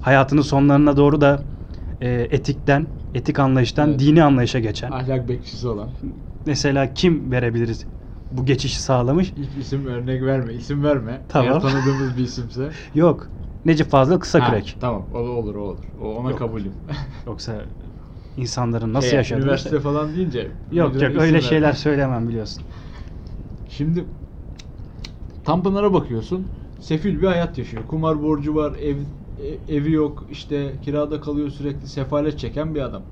hayatının 0.00 0.42
sonlarına 0.42 0.96
doğru 0.96 1.20
da 1.20 1.44
e, 2.00 2.28
etikten, 2.30 2.86
etik 3.14 3.38
anlayıştan 3.38 3.88
Evet. 3.90 4.00
dini 4.00 4.22
anlayışa 4.22 4.58
geçen. 4.58 4.90
Ahlak 4.90 5.28
bekçisi 5.28 5.68
olan. 5.68 5.90
Mesela 6.46 6.94
kim 6.94 7.32
verebiliriz? 7.32 7.86
bu 8.30 8.46
geçişi 8.46 8.80
sağlamış. 8.82 9.32
Hiç 9.36 9.56
isim 9.56 9.86
örnek 9.86 10.22
verme, 10.22 10.54
isim 10.54 10.84
verme. 10.84 11.22
Tamam. 11.28 11.52
Eğer 11.52 11.60
tanıdığımız 11.60 12.16
bir 12.16 12.22
isimse. 12.22 12.70
Yok. 12.94 13.30
Necip 13.64 13.90
Fazıl 13.90 14.20
Kısa 14.20 14.40
Ha, 14.40 14.50
Kürek. 14.50 14.76
Tamam, 14.80 15.08
o 15.12 15.18
olur, 15.18 15.54
o 15.54 15.60
olur. 15.60 15.84
O 16.00 16.14
ona 16.16 16.30
Yok. 16.30 16.38
kabulüm. 16.38 16.72
Yoksa 17.26 17.64
insanların 18.36 18.94
nasıl 18.94 19.08
Şey, 19.08 19.16
yaşadığını... 19.16 19.42
Üniversite 19.44 19.80
falan 19.80 20.14
deyince. 20.14 20.50
Yok 20.72 20.94
yok 20.94 21.02
öyle 21.18 21.40
şeyler 21.42 21.72
söylemem 21.72 22.28
biliyorsun. 22.28 22.64
Şimdi 23.70 24.04
Tanpınar'a 25.44 25.92
bakıyorsun. 25.92 26.46
Sefil 26.80 27.22
bir 27.22 27.26
hayat 27.26 27.58
yaşıyor. 27.58 27.86
Kumar 27.86 28.22
borcu 28.22 28.54
var, 28.54 28.72
ev 28.82 28.96
e- 29.38 29.74
evi 29.76 29.92
yok, 29.92 30.26
işte 30.30 30.74
kirada 30.84 31.20
kalıyor 31.20 31.50
sürekli 31.50 31.88
sefalet 31.88 32.38
çeken 32.38 32.74
bir 32.74 32.80
adam. 32.80 33.02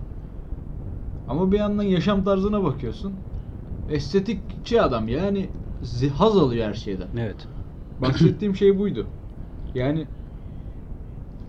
Ama 1.29 1.53
bir 1.53 1.59
yandan 1.59 1.83
yaşam 1.83 2.25
tarzına 2.25 2.64
bakıyorsun. 2.64 3.14
Estetikçi 3.88 4.83
adam 4.83 5.09
yani 5.09 5.51
haz 6.16 6.37
alıyor 6.37 6.68
her 6.68 6.75
şeyden. 6.75 7.09
Evet. 7.16 7.47
Bahsettiğim 7.99 8.57
şey 8.57 8.79
buydu. 8.79 9.07
Yani 9.75 10.07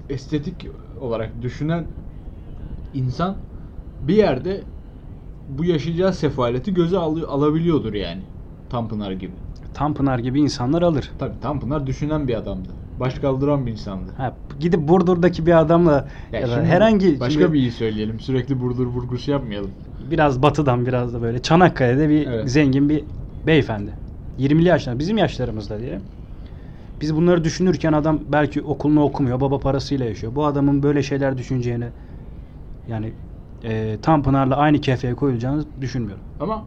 estetik 0.10 0.68
olarak 1.00 1.42
düşünen 1.42 1.88
insan 2.94 3.38
bir 4.02 4.16
yerde 4.16 4.64
bu 5.48 5.66
yaşayacağı 5.66 6.14
sefaleti 6.14 6.74
göze 6.74 6.98
alıyor, 6.98 7.30
alabiliyordur 7.30 7.94
yani. 7.94 8.24
Tanpınar 8.70 9.12
gibi. 9.12 9.32
Tanpınar 9.74 10.20
gibi 10.20 10.40
insanlar 10.40 10.82
alır. 10.82 11.12
Tabii 11.20 11.40
Tanpınar 11.42 11.88
düşünen 11.88 12.28
bir 12.28 12.36
adamdı. 12.36 12.70
Baş 13.00 13.20
kaldıran 13.20 13.66
bir 13.66 13.72
insandı. 13.72 14.12
Ha, 14.18 14.34
gidip 14.60 14.88
Burdur'daki 14.88 15.46
bir 15.46 15.60
adamla 15.60 16.08
Ya 16.32 16.40
ya 16.40 16.50
da 16.50 16.64
herhangi 16.64 17.20
başka 17.20 17.42
şimdi 17.42 17.54
bir 17.54 17.60
iyi 17.60 17.72
söyleyelim. 17.72 18.20
Sürekli 18.20 18.62
Burdur 18.62 18.86
vurgusu 18.86 19.32
yapmayalım. 19.32 19.72
biraz 20.12 20.42
batıdan 20.42 20.86
biraz 20.86 21.14
da 21.14 21.22
böyle 21.22 21.42
Çanakkale'de 21.42 22.10
bir 22.10 22.28
Evet. 22.28 22.50
zengin 22.52 22.90
bir 22.90 23.04
beyefendi. 23.48 23.94
20'li 24.38 24.68
yaşlarında 24.68 25.00
bizim 25.00 25.18
yaşlarımızda 25.18 25.80
diyelim. 25.80 26.02
Biz 27.02 27.16
bunları 27.16 27.44
düşünürken 27.44 27.94
adam 27.94 28.20
belki 28.28 28.62
okulunu 28.62 29.04
okumuyor, 29.04 29.42
baba 29.42 29.60
parasıyla 29.60 30.06
yaşıyor. 30.06 30.36
Bu 30.36 30.46
adamın 30.46 30.84
böyle 30.84 31.04
şeyler 31.04 31.38
düşüneceğini 31.38 31.86
yani 32.88 33.14
e, 33.64 33.98
Tanpınar'la 34.02 34.56
aynı 34.58 34.82
kefeye 34.82 35.16
koyulacağını 35.16 35.66
düşünmüyorum. 35.82 36.24
Ama 36.40 36.64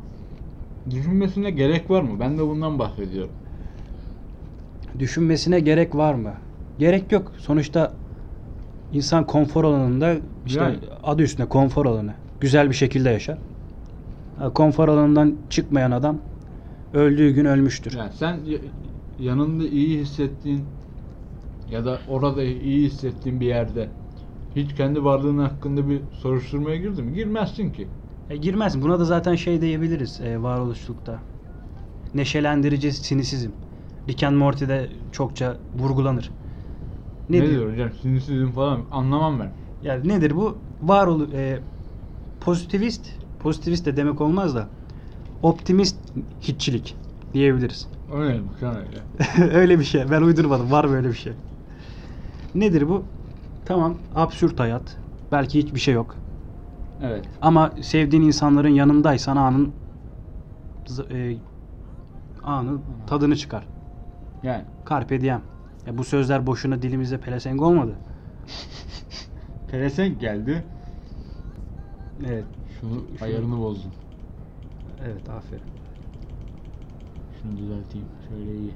düşünmesine 0.90 1.50
gerek 1.50 1.90
var 1.90 2.02
mı? 2.02 2.20
Ben 2.20 2.38
de 2.38 2.42
bundan 2.42 2.78
bahsediyorum. 2.78 3.32
Düşünmesine 4.98 5.60
gerek 5.60 5.94
var 5.94 6.14
mı? 6.14 6.32
Gerek 6.78 7.12
yok. 7.12 7.32
Sonuçta 7.38 7.94
insan 8.92 9.26
konfor 9.26 9.64
alanında 9.64 10.16
işte 10.46 10.58
Yani. 10.60 10.78
adı 11.02 11.22
üstünde 11.22 11.48
konfor 11.48 11.86
alanı. 11.86 12.14
Güzel 12.40 12.70
bir 12.70 12.74
şekilde 12.74 13.10
yaşar. 13.10 13.38
Konfor 14.54 14.88
alanından 14.88 15.36
çıkmayan 15.50 15.90
adam 15.90 16.18
öldüğü 16.92 17.30
gün 17.30 17.44
ölmüştür. 17.44 17.96
Yani 17.98 18.12
sen 18.12 18.40
yanında 19.18 19.68
iyi 19.68 19.98
hissettiğin 19.98 20.64
ya 21.70 21.84
da 21.84 21.98
orada 22.08 22.42
iyi 22.42 22.86
hissettiğin 22.86 23.40
bir 23.40 23.46
yerde 23.46 23.88
hiç 24.56 24.74
kendi 24.74 25.04
varlığın 25.04 25.38
hakkında 25.38 25.88
bir 25.88 26.00
soruşturmaya 26.12 26.76
girdin 26.76 27.04
mi? 27.04 27.14
Girmezsin 27.14 27.70
ki. 27.72 27.88
E, 28.30 28.36
girmez. 28.36 28.82
Buna 28.82 29.00
da 29.00 29.04
zaten 29.04 29.34
şey 29.34 29.60
diyebiliriz 29.60 30.20
e, 30.20 30.42
varoluşlukta. 30.42 31.20
Neşelendirici 32.14 32.92
sinisizm. 32.92 33.50
Rick 34.08 34.22
and 34.22 34.36
Morty'de 34.36 34.90
çokça 35.12 35.58
vurgulanır. 35.74 36.32
Ne, 37.28 37.40
Ne, 37.40 37.50
diyor 37.50 37.72
hocam? 37.72 37.90
Sinirsizm 38.02 38.52
falan 38.52 38.86
anlamam 38.90 39.40
ben. 39.40 39.52
Yani 39.82 40.08
nedir 40.08 40.36
bu? 40.36 40.58
Varolu 40.82 41.28
e, 41.34 41.60
pozitivist, 42.40 43.06
pozitivist 43.40 43.86
de 43.86 43.96
demek 43.96 44.20
olmaz 44.20 44.54
da 44.54 44.68
optimist 45.42 45.96
hiççilik 46.40 46.96
diyebiliriz. 47.34 47.88
Öyle 48.12 48.38
mi? 48.40 48.50
Öyle. 48.62 49.02
öyle 49.54 49.78
bir 49.78 49.84
şey. 49.84 50.10
Ben 50.10 50.22
uydurmadım. 50.22 50.70
Var 50.70 50.90
böyle 50.90 51.08
bir 51.08 51.14
şey. 51.14 51.32
Nedir 52.54 52.88
bu? 52.88 53.04
Tamam, 53.64 53.98
absürt 54.14 54.60
hayat. 54.60 54.96
Belki 55.32 55.58
hiçbir 55.58 55.80
şey 55.80 55.94
yok. 55.94 56.21
Evet. 57.02 57.24
Ama 57.42 57.72
sevdiğin 57.82 58.22
insanların 58.22 58.68
yanındaysan 58.68 59.36
anın 59.36 59.72
e, 61.10 61.36
anın 62.42 62.82
tadını 63.06 63.36
çıkar. 63.36 63.64
Yani 64.42 64.64
Carpe 64.90 65.20
diem. 65.20 65.42
Ya 65.86 65.98
bu 65.98 66.04
sözler 66.04 66.46
boşuna 66.46 66.82
dilimize 66.82 67.18
pelesenk 67.18 67.62
olmadı. 67.62 67.94
pelesenk 69.70 70.20
geldi. 70.20 70.64
Evet. 72.26 72.44
Şunu 72.80 73.04
ayarını 73.22 73.58
bozdun. 73.58 73.92
Evet, 75.04 75.30
aferin. 75.30 75.62
Şunu 77.42 77.58
düzelteyim. 77.58 78.06
Şöyle 78.28 78.58
iyi. 78.58 78.74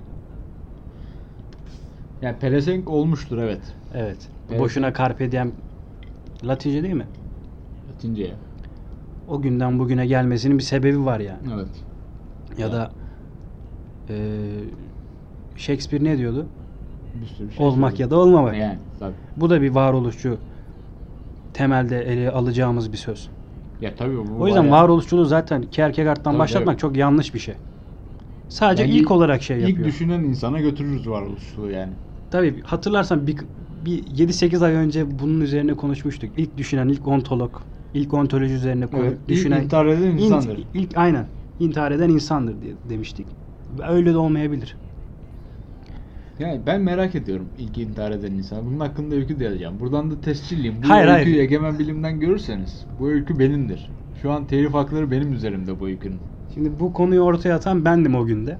Yani 2.22 2.38
pelesenk 2.38 2.88
olmuştur 2.88 3.38
evet. 3.38 3.74
Evet. 3.94 4.28
Evet. 4.50 4.60
Boşuna 4.60 4.94
carpe 4.94 5.32
diem 5.32 5.52
Latince 6.44 6.82
değil 6.82 6.94
mi? 6.94 7.06
Latince'ye. 7.96 8.35
O 9.26 9.42
günden 9.42 9.78
bugüne 9.78 10.06
gelmesinin 10.06 10.59
bir 10.59 10.62
sebebi 10.62 11.04
var 11.04 11.20
yani. 11.20 11.48
Evet. 11.54 11.68
Ya 12.59 12.72
da 12.72 12.92
eee, 14.09 14.16
Shakespeare 15.56 16.04
ne 16.04 16.18
diyordu? 16.18 16.46
Bir 17.14 17.26
sürü 17.26 17.52
şey 17.52 17.66
Olmak 17.66 17.90
söyledi. 17.90 18.02
ya 18.02 18.11
da 18.11 18.16
olmamak. 18.18 18.56
Yani 18.56 18.78
tabii. 18.98 19.14
Bu 19.37 19.50
da 19.50 19.62
bir 19.62 19.70
varoluşçu 19.70 20.38
temelde 21.52 22.02
ele 22.02 22.30
alacağımız 22.30 22.92
bir 22.92 22.96
söz. 22.96 23.28
Ya 23.80 23.94
tabii 23.94 24.16
bu 24.16 24.22
O 24.42 24.46
yüzden 24.46 24.64
bayağı- 24.70 24.82
varoluşçuluğu 24.82 25.24
zaten 25.24 25.62
Kierkegaard'dan 25.62 26.22
Tabii, 26.32 26.38
başlatmak 26.38 26.74
tabii. 26.74 26.80
çok 26.80 26.96
yanlış 26.96 27.35
bir 27.35 27.38
şey. 27.38 27.54
Sadece 28.48 28.82
Yani 28.82 28.92
ilk 28.94 29.11
olarak 29.11 29.42
şey 29.42 29.59
ilk 29.59 29.68
yapıyor. 29.68 29.88
düşünen 29.88 30.20
insana 30.24 30.61
götürürüz 30.61 31.09
varoluşçuluğu 31.09 31.70
yani. 31.70 31.92
Tabii 32.30 32.62
hatırlarsan 32.62 33.26
bir, 33.26 33.38
bir 33.85 34.06
7-8 34.06 34.62
ay 34.62 34.72
önce 34.74 35.18
bunun 35.18 35.40
üzerine 35.40 35.74
konuşmuştuk. 35.74 36.30
İlk 36.38 36.56
düşünen, 36.56 36.88
ilk 36.88 37.09
ontolog, 37.09 37.54
ilk 37.96 38.14
ontoloji 38.14 38.54
üzerine 38.54 38.85
ko- 38.85 39.06
Evet, 39.06 39.28
düşünen 39.28 39.62
intihar 39.64 39.87
eden 39.87 40.02
int- 40.02 40.20
insandır. 40.20 40.68
ilk 40.74 40.96
aynen 40.96 41.26
intihar 41.59 41.92
eden 41.92 42.09
insandır 42.09 42.62
diye 42.62 42.74
demiştik. 42.85 43.28
Öyle 43.88 44.12
de 44.12 44.16
olmayabilir. 44.18 44.76
Yani 46.38 46.66
ben 46.66 46.80
merak 46.80 47.14
ediyorum 47.14 47.48
ilk 47.56 47.78
intihar 47.78 48.11
eden 48.11 48.32
insan. 48.32 48.66
Bunun 48.66 48.80
hakkında 48.80 49.14
öykü 49.14 49.40
de 49.40 49.44
yazacağım. 49.44 49.80
Buradan 49.80 50.11
da 50.11 50.20
tescilleyeyim. 50.20 50.82
Bu 50.82 50.88
Hayır, 50.88 51.09
öyküyü 51.09 51.35
hayır. 51.35 51.44
egemen 51.44 51.78
bilimden 51.78 52.20
görürseniz 52.20 52.87
bu 52.98 53.09
öykü 53.09 53.38
benimdir. 53.38 53.90
Şu 54.14 54.30
an 54.32 54.46
telif 54.46 54.74
hakları 54.74 55.11
benim 55.11 55.32
üzerimde 55.32 55.80
bu 55.80 55.87
öykünün. 55.87 56.20
Şimdi 56.54 56.80
bu 56.80 56.92
konuyu 56.92 57.20
ortaya 57.20 57.54
atan 57.56 57.85
bendim 57.85 58.14
o 58.14 58.26
günde. 58.26 58.59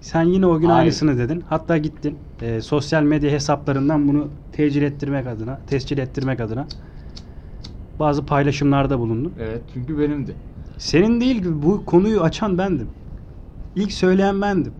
Sen 0.00 0.22
yine 0.22 0.46
o 0.46 0.58
gün 0.58 0.68
Hayır. 0.68 0.78
aynısını 0.80 1.18
dedin. 1.18 1.40
Hatta 1.46 1.76
gittin 1.78 2.18
e, 2.42 2.60
sosyal 2.60 3.02
medya 3.02 3.30
hesaplarından 3.30 4.08
bunu 4.08 4.30
tecil 4.52 4.82
ettirmek 4.82 5.26
adına, 5.26 5.60
tescil 5.66 5.98
ettirmek 5.98 6.40
adına 6.40 6.66
bazı 7.98 8.26
paylaşımlarda 8.26 8.98
bulundun. 8.98 9.32
Evet 9.40 9.62
çünkü 9.74 9.98
benimdi. 9.98 10.36
Senin 10.78 11.20
değil 11.20 11.36
gibi 11.36 11.62
bu 11.62 11.84
konuyu 11.84 12.20
açan 12.20 12.58
bendim. 12.58 12.88
İlk 13.76 13.92
söyleyen 13.92 14.42
bendim. 14.42 14.72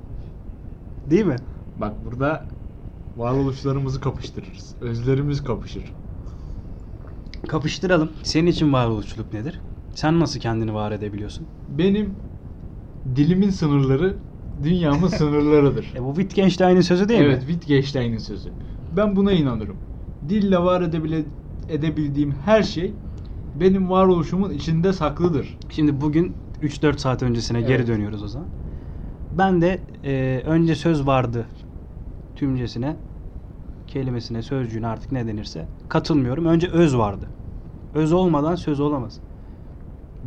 Değil 1.11 1.27
mi? 1.27 1.37
Bak 1.81 1.93
burada 2.05 2.47
varoluşlarımızı 3.17 4.01
kapıştırırız. 4.01 4.75
Özlerimiz 4.81 5.45
kapışır. 5.45 5.93
Kapıştıralım. 7.49 8.11
Senin 8.23 8.47
için 8.47 8.73
varoluşçuluk 8.73 9.33
nedir? 9.33 9.61
Sen 9.95 10.21
nasıl 10.21 10.41
kendini 10.41 10.75
var 10.75 10.93
edebiliyorsun? 10.93 11.47
Benim 11.79 12.15
dilimin 13.17 13.51
sınırları 13.51 14.17
dünyamın 14.63 15.09
sınırlarıdır. 15.19 15.93
E 15.97 16.05
bu 16.05 16.15
Wittgenstein'in 16.15 16.81
sözü 16.81 17.09
değil 17.09 17.21
evet, 17.21 17.43
mi? 17.43 17.49
Wittgenstein'in 17.53 18.19
sözü. 18.19 18.51
Ben 18.97 19.17
buna 19.17 19.33
inanırım. 19.33 19.77
Dille 20.29 20.59
var 20.59 20.83
edebile, 20.83 21.25
edebildiğim 21.69 22.33
her 22.45 22.63
şey 22.63 22.95
benim 23.55 23.91
varoluşumun 23.91 24.51
içinde 24.51 24.93
saklıdır. 24.93 25.59
Şimdi 25.71 26.01
bugün 26.01 26.37
3-4 26.63 26.99
saat 26.99 27.23
öncesine 27.23 27.61
geri 27.61 27.73
Evet. 27.73 27.89
dönüyoruz 27.89 28.23
o 28.23 28.29
zaman. 28.29 28.49
Ben 29.33 29.61
de 29.63 29.81
e, 30.05 30.43
önce 30.47 30.75
söz 30.75 31.07
vardı 31.07 31.47
tümcesine, 32.37 32.97
kelimesine, 33.87 34.43
sözcüğüne 34.43 34.87
artık 34.87 35.13
ne 35.13 35.27
denirse 35.27 35.67
katılmıyorum. 35.89 36.47
Önce 36.47 36.69
öz 36.69 36.97
vardı. 36.97 37.27
Öz 37.95 38.13
olmadan 38.13 38.55
söz 38.55 38.81
olamaz. 38.81 39.21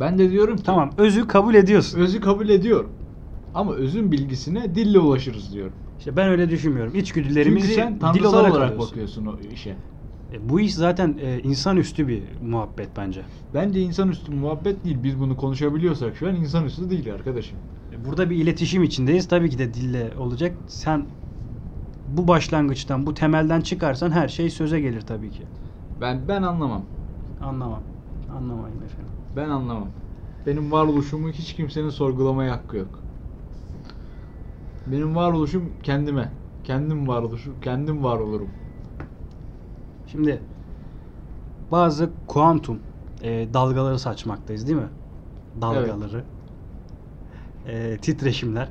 Ben 0.00 0.18
de 0.18 0.30
diyorum 0.30 0.56
ki 0.56 0.62
Tamam, 0.62 0.90
özü 0.98 1.26
kabul 1.28 1.54
ediyorsun. 1.54 2.00
özü 2.00 2.20
kabul 2.20 2.48
ediyorum. 2.48 2.90
Ama 3.54 3.74
özün 3.74 4.12
bilgisine 4.12 4.74
dille 4.74 4.98
ulaşırız 4.98 5.52
diyorum. 5.52 5.72
İşte 5.98 6.16
ben 6.16 6.28
öyle 6.28 6.50
düşünmüyorum. 6.50 6.92
Çünkü 6.92 7.04
İçgüdülerimizi 7.04 7.74
sen 7.74 8.00
dil 8.00 8.24
olarak, 8.24 8.52
olarak, 8.52 8.68
alıyorsun. 8.70 8.90
bakıyorsun 8.90 9.26
o 9.26 9.40
işe. 9.52 9.76
E, 10.32 10.48
bu 10.48 10.60
iş 10.60 10.74
zaten 10.74 11.18
e, 11.20 11.40
insanüstü 11.42 12.08
bir 12.08 12.22
muhabbet 12.40 12.96
bence. 12.96 13.22
Bence 13.54 13.80
insanüstü 13.80 14.32
muhabbet 14.32 14.84
değil. 14.84 15.02
Biz 15.02 15.20
bunu 15.20 15.36
konuşabiliyorsak 15.36 16.16
şu 16.16 16.28
an 16.28 16.34
insanüstü 16.36 16.90
değil 16.90 17.14
arkadaşım. 17.14 17.58
E, 17.92 18.04
Burada 18.04 18.30
bir 18.30 18.36
iletişim 18.36 18.82
içindeyiz. 18.82 19.28
Tabii 19.28 19.50
ki 19.50 19.58
de 19.58 19.74
dille 19.74 20.12
olacak. 20.18 20.56
Sen 20.66 21.06
bu 22.06 22.28
başlangıçtan, 22.28 23.06
bu 23.06 23.14
temelden 23.14 23.60
çıkarsan 23.60 24.10
her 24.10 24.28
şey 24.28 24.50
söze 24.50 24.80
gelir 24.80 25.00
tabii 25.00 25.30
ki. 25.30 25.46
Ben 26.00 26.28
ben 26.28 26.42
anlamam. 26.42 26.86
Anlamam. 27.40 27.82
Anlamayın 28.28 28.80
efendim. 28.80 29.14
Ben 29.36 29.48
anlamam. 29.48 29.88
Benim 30.46 30.72
varoluşumu 30.72 31.30
hiç 31.30 31.54
kimsenin 31.54 31.90
sorgulamaya 31.90 32.52
hakkı 32.52 32.76
yok. 32.76 33.04
Benim 34.86 35.14
varoluşum 35.16 35.78
kendime. 35.82 36.32
Kendim 36.64 37.08
varoluşum, 37.08 37.60
kendim 37.60 38.04
var 38.04 38.18
olurum. 38.18 38.48
Şimdi 40.12 40.42
bazı 41.70 42.10
kuantum 42.26 42.78
e, 43.22 43.48
dalgaları 43.54 43.98
saçmaktayız 43.98 44.66
değil 44.66 44.78
mi? 44.78 44.88
Dalgaları. 45.60 46.24
E, 47.66 47.98
titreşimler. 48.02 48.68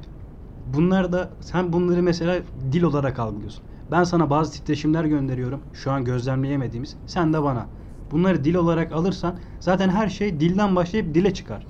Bunlar 0.73 1.11
da 1.11 1.29
sen 1.41 1.73
bunları 1.73 2.03
mesela 2.03 2.41
dil 2.71 2.83
olarak 2.83 3.19
algılıyorsun. 3.19 3.63
Ben 3.91 4.03
sana 4.03 4.29
bazı 4.29 4.53
titreşimler 4.53 5.05
gönderiyorum. 5.05 5.61
Şu 5.73 5.91
an 5.91 6.05
gözlemleyemediğimiz. 6.05 6.95
Sen 7.07 7.33
de 7.33 7.43
bana. 7.43 7.67
Bunları 8.11 8.43
dil 8.43 8.55
olarak 8.55 8.91
alırsan 8.91 9.35
zaten 9.59 9.89
her 9.89 10.09
şey 10.09 10.39
dilden 10.39 10.75
başlayıp 10.75 11.15
dile 11.15 11.33
çıkar. 11.33 11.67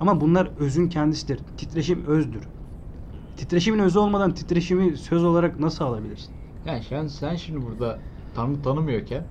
Ama 0.00 0.20
bunlar 0.20 0.50
özün 0.58 0.88
kendisidir. 0.88 1.40
Titreşim 1.56 2.04
özdür. 2.06 2.42
Titreşimin 3.36 3.78
özü 3.78 3.98
olmadan 3.98 4.34
titreşimi 4.34 4.96
söz 4.96 5.24
olarak 5.24 5.60
nasıl 5.60 5.84
alabilirsin? 5.84 6.34
Yani 6.66 6.82
sen, 6.82 7.06
sen 7.06 7.36
şimdi 7.36 7.66
burada 7.66 7.98
Tanrı 8.34 8.62
tanımıyorken 8.62 9.24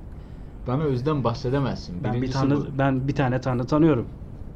bana 0.67 0.83
özden 0.83 1.23
bahsedemezsin. 1.23 2.03
Ben 2.03 2.21
bir 2.21 2.31
tane 2.31 2.55
bu. 2.55 2.65
ben 2.77 3.07
bir 3.07 3.15
tane 3.15 3.41
tanrı 3.41 3.65
tanıyorum. 3.67 4.05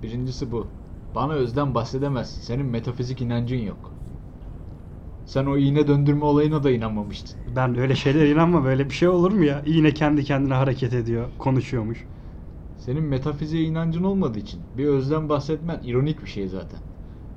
Birincisi 0.03 0.51
bu. 0.51 0.67
Bana 1.15 1.33
özden 1.33 1.75
bahsedemezsin. 1.75 2.41
Senin 2.41 2.65
metafizik 2.65 3.21
inancın 3.21 3.57
yok. 3.57 3.91
Sen 5.25 5.45
o 5.45 5.57
iğne 5.57 5.87
döndürme 5.87 6.25
olayına 6.25 6.63
da 6.63 6.71
inanmamıştın. 6.71 7.55
Ben 7.55 7.77
öyle 7.77 7.95
şeylere 7.95 8.31
inanmam. 8.31 8.65
Böyle 8.65 8.85
bir 8.85 8.93
şey 8.95 9.07
olur 9.07 9.31
mu 9.31 9.43
ya? 9.43 9.63
Yine 9.65 9.93
kendi 9.93 10.23
kendine 10.23 10.53
hareket 10.53 10.93
ediyor, 10.93 11.25
konuşuyormuş. 11.39 12.05
Senin 12.77 13.03
metafiziğe 13.03 13.63
inancın 13.63 14.03
olmadığı 14.03 14.39
için 14.39 14.61
bir 14.77 14.85
özden 14.85 15.29
bahsetmen 15.29 15.81
ironik 15.83 16.21
bir 16.21 16.27
şey 16.27 16.47
zaten. 16.47 16.79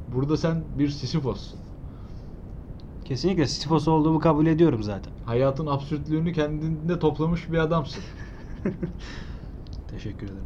Burada 0.09 0.37
sen 0.37 0.65
bir 0.79 0.89
Sisyphos'sun. 0.89 1.60
Kesinlikle 3.11 3.47
Sisyphos 3.47 3.89
olduğumu 3.89 4.19
kabul 4.21 4.47
ediyorum 4.47 4.83
zaten. 4.83 5.13
Hayatın 5.27 5.67
absürtlüğünü 5.67 6.33
kendinde 6.33 6.99
toplamış 6.99 7.53
bir 7.53 7.59
adamsın. 7.59 8.03
Teşekkür 9.91 10.27
ederim. 10.27 10.45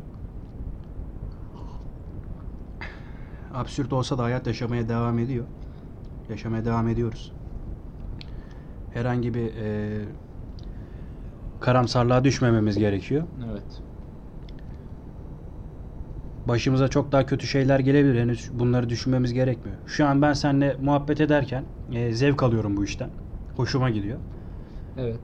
Absürt 3.54 3.92
olsa 3.92 4.18
da 4.18 4.22
hayat 4.22 4.46
yaşamaya 4.46 4.88
devam 4.88 5.18
ediyor. 5.18 5.44
Yaşamaya 6.28 6.64
devam 6.64 6.88
ediyoruz. 6.88 7.32
Herhangi 8.92 9.34
bir 9.34 9.56
e, 9.56 10.00
karamsarlığa 11.60 12.24
düşmememiz 12.24 12.78
gerekiyor. 12.78 13.24
Evet. 13.50 13.82
Başımıza 16.48 16.88
çok 16.88 17.12
daha 17.12 17.26
kötü 17.26 17.46
şeyler 17.46 17.80
gelebilir. 17.80 18.20
Henüz 18.20 18.50
bunları 18.52 18.88
düşünmemiz 18.88 19.32
gerekmiyor. 19.32 19.78
Şu 19.86 20.06
an 20.06 20.22
ben 20.22 20.32
seninle 20.32 20.76
muhabbet 20.80 21.20
ederken 21.20 21.64
e, 21.92 22.12
zevk 22.12 22.42
alıyorum 22.42 22.76
bu 22.76 22.84
işten. 22.84 23.10
Hoşuma 23.56 23.90
gidiyor. 23.90 24.18
Evet. 24.98 25.20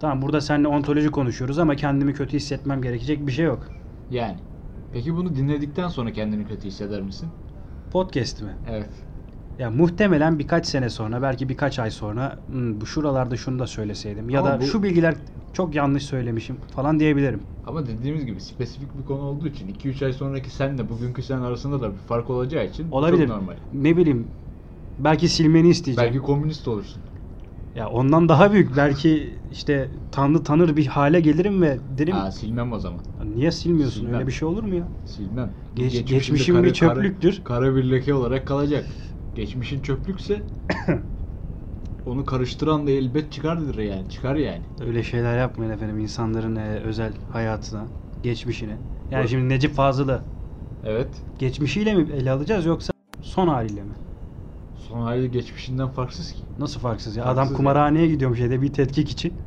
Tamam 0.00 0.22
burada 0.22 0.40
seninle 0.40 0.68
ontoloji 0.68 1.10
konuşuyoruz 1.10 1.58
ama 1.58 1.76
kendimi 1.76 2.14
kötü 2.14 2.36
hissetmem 2.36 2.82
gerekecek 2.82 3.26
bir 3.26 3.32
şey 3.32 3.44
yok. 3.44 3.68
Yani. 4.10 4.36
Peki 4.92 5.16
bunu 5.16 5.34
dinledikten 5.34 5.88
sonra 5.88 6.12
kendini 6.12 6.46
kötü 6.46 6.68
hisseder 6.68 7.02
misin? 7.02 7.28
Podcast 7.90 8.42
mi? 8.42 8.56
Evet. 8.70 9.07
Ya 9.58 9.70
muhtemelen 9.70 10.38
birkaç 10.38 10.66
sene 10.66 10.90
sonra 10.90 11.22
belki 11.22 11.48
birkaç 11.48 11.78
ay 11.78 11.90
sonra 11.90 12.36
"Hmm, 12.46 12.80
bu 12.80 12.86
şuralarda 12.86 13.36
şunu 13.36 13.58
da 13.58 13.66
söyleseydim 13.66 14.30
ya 14.30 14.40
Ama 14.40 14.48
da 14.50 14.60
bu- 14.60 14.64
şu 14.64 14.82
bilgiler 14.82 15.14
çok 15.52 15.74
yanlış 15.74 16.02
söylemişim 16.04 16.60
falan 16.70 17.00
diyebilirim. 17.00 17.40
Ama 17.64 17.86
dediğimiz 17.86 18.26
gibi 18.26 18.40
spesifik 18.40 18.98
bir 18.98 19.04
konu 19.04 19.20
olduğu 19.20 19.48
için 19.48 19.68
2-3 19.68 20.02
ay 20.02 20.12
sonraki 20.12 20.50
senle 20.50 20.88
bugünkü 20.88 21.22
sen 21.22 21.40
arasında 21.40 21.80
da 21.82 21.92
bir 21.92 21.98
fark 21.98 22.30
olacağı 22.30 22.66
için 22.66 22.90
Olabilir. 22.90 23.26
çok 23.28 23.36
normal. 23.36 23.56
Ne 23.72 23.96
bileyim 23.96 24.28
belki 24.98 25.28
silmeni 25.28 25.68
isteyeceğim. 25.68 26.14
Belki 26.14 26.26
komünist 26.26 26.68
olursun. 26.68 27.02
Ya 27.74 27.88
ondan 27.88 28.28
daha 28.28 28.52
büyük 28.52 28.76
belki 28.76 29.38
işte 29.50 29.90
tanrı 30.10 30.42
tanır 30.44 30.76
bir 30.76 30.86
hale 30.86 31.20
gelirim 31.20 31.62
ve 31.62 31.78
derim 31.98 32.14
Aa, 32.16 32.30
silmem 32.30 32.72
o 32.72 32.78
zaman. 32.78 33.00
niye 33.24 33.50
silmiyorsun 33.52 34.00
Silmem. 34.00 34.14
öyle 34.14 34.26
bir 34.26 34.32
şey 34.32 34.48
olur 34.48 34.62
mu 34.62 34.74
ya? 34.74 34.88
Silmem. 35.04 35.54
Geç- 35.74 35.92
Geçmişinde 35.92 36.14
geçmişin 36.18 36.64
bir 36.64 36.72
çöplüktür. 36.72 37.44
Kara, 37.44 37.58
kara 37.60 37.76
bir 37.76 37.90
leke 37.90 38.14
olarak 38.14 38.46
kalacak. 38.46 38.86
Geçmişin 39.38 39.80
çöplükse 39.80 40.46
onu 42.06 42.24
karıştıran 42.26 42.86
da 42.86 42.90
elbet 42.90 43.32
çıkardır 43.32 43.78
yani. 43.78 44.08
Çıkar 44.08 44.36
yani. 44.36 44.62
Öyle 44.80 45.02
şeyler 45.02 45.38
yapmayın 45.38 45.70
efendim 45.72 45.98
insanların 45.98 46.56
e, 46.56 46.80
özel 46.80 47.12
hayatına, 47.28 47.88
geçmişine. 48.22 48.78
Yani 49.10 49.24
Bu- 49.24 49.28
şimdi 49.28 49.48
Necip 49.48 49.74
Fazıl'ı 49.74 50.22
Evet. 50.84 51.22
geçmişiyle 51.38 51.94
mi 51.94 52.12
ele 52.12 52.30
alacağız 52.30 52.66
yoksa 52.66 52.92
son 53.20 53.48
haliyle 53.48 53.82
mi? 53.82 53.94
Son 54.74 55.00
hali 55.00 55.30
geçmişinden 55.30 55.88
farksız 55.88 56.32
ki. 56.32 56.40
Nasıl 56.58 56.80
farksız 56.80 57.16
ya? 57.16 57.24
Farksız 57.24 57.42
Adam 57.44 57.56
kumarhaneye 57.56 58.06
gidiyormuş 58.06 58.38
şeyde 58.38 58.62
bir 58.62 58.72
tetkik 58.72 59.10
için. 59.10 59.40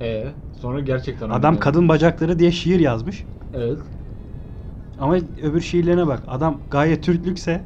Ee, 0.00 0.34
sonra 0.52 0.80
gerçekten 0.80 1.30
Adam 1.30 1.60
kadın 1.60 1.88
bacakları 1.88 2.38
diye 2.38 2.52
şiir 2.52 2.80
yazmış. 2.80 3.24
Evet. 3.52 3.78
Ama 4.98 5.16
öbür 5.16 5.60
şiirlerine 5.60 6.06
bak. 6.06 6.24
Adam 6.26 6.60
gayet 6.70 7.04
Türklükse 7.04 7.64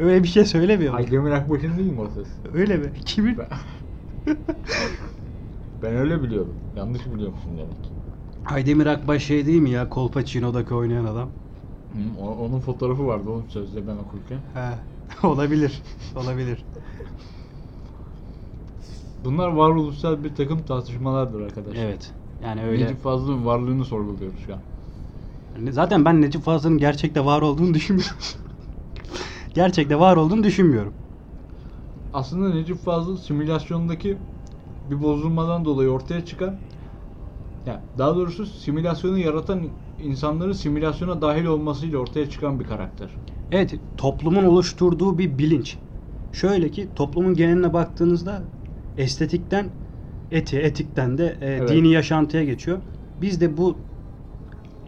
öyle 0.00 0.22
bir 0.22 0.28
şey 0.28 0.44
söylemiyor. 0.44 0.92
mu? 0.92 0.98
Aydemir 0.98 1.30
Akbaş'ın 1.30 1.78
değil 1.78 1.92
mi 1.92 2.00
o 2.00 2.08
ses? 2.10 2.28
Öyle 2.52 2.76
mi? 2.76 2.92
Kimin? 3.04 3.38
Ben, 3.38 3.48
ben 5.82 5.94
öyle 5.96 6.22
biliyorum. 6.22 6.56
Yanlış 6.76 7.06
biliyormuşum 7.06 7.58
demek. 7.58 7.92
Aydemir 8.44 8.86
Akbaş 8.86 9.24
şey 9.24 9.46
değil 9.46 9.60
mi 9.62 9.70
ya? 9.70 9.88
Kolpaçino'daki 9.88 10.74
oynayan 10.74 11.04
adam. 11.04 11.30
Hı, 11.92 11.98
o- 12.20 12.36
onun 12.46 12.60
fotoğrafı 12.60 13.06
vardı 13.06 13.30
onun 13.30 13.46
sözde 13.48 13.86
ben 13.86 13.96
okurken. 13.96 14.38
He. 14.54 14.70
olabilir. 15.28 15.82
Olabilir. 16.16 16.64
Bunlar 19.24 19.48
varoluşsal 19.48 20.24
bir 20.24 20.34
takım 20.34 20.64
tartışmalardır 20.64 21.40
arkadaşlar. 21.40 21.82
Evet. 21.82 22.12
Yani 22.42 22.64
öyle. 22.64 22.84
Necip 22.84 23.02
Fazıl'ın 23.02 23.46
varlığını 23.46 23.84
sorguluyoruz 23.84 24.40
şu 24.46 24.54
an. 24.54 24.60
Zaten 25.70 26.04
ben 26.04 26.22
Necip 26.22 26.42
Fazıl'ın 26.42 26.78
gerçekte 26.78 27.24
var 27.24 27.42
olduğunu 27.42 27.74
düşünmüyorum. 27.74 28.16
gerçekte 29.54 29.98
var 29.98 30.16
olduğunu 30.16 30.44
düşünmüyorum. 30.44 30.94
Aslında 32.12 32.54
Necip 32.54 32.78
Fazıl 32.78 33.16
simülasyondaki 33.16 34.18
bir 34.84 35.02
bozulmadan 35.02 35.64
dolayı 35.64 35.88
ortaya 35.90 36.26
çıkan 36.26 36.60
ya 37.66 37.84
daha 37.98 38.16
doğrusu 38.16 38.46
simülasyonu 38.46 39.18
yaratan 39.18 39.70
insanların 39.98 40.52
simülasyona 40.52 41.22
dahil 41.22 41.44
olmasıyla 41.44 41.98
ortaya 41.98 42.30
çıkan 42.30 42.60
bir 42.60 42.64
karakter. 42.64 43.10
Evet, 43.52 43.74
toplumun 43.96 44.44
oluşturduğu 44.44 45.18
bir 45.18 45.38
bilinç. 45.38 45.78
Şöyle 46.32 46.70
ki 46.70 46.94
toplumun 46.94 47.34
geneline 47.34 47.72
baktığınızda 47.72 48.42
estetikten 48.96 49.70
etiğe, 50.30 50.62
etikten 50.62 51.18
de 51.18 51.38
e, 51.40 51.46
Evet. 51.46 51.68
dini 51.68 51.92
yaşantıya 51.92 52.44
geçiyor. 52.44 52.82
Biz 53.20 53.40
de 53.40 53.56
bu 53.56 53.84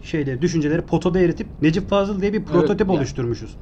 şeyleri, 0.02 0.42
düşünceleri 0.42 0.82
potoda 0.86 1.20
eritip 1.20 1.62
Necip 1.62 1.88
Fazıl 1.88 2.20
diye 2.20 2.32
bir 2.32 2.44
prototip 2.44 2.90
ya. 2.90 2.90
oluşturmuşuz. 2.90 3.56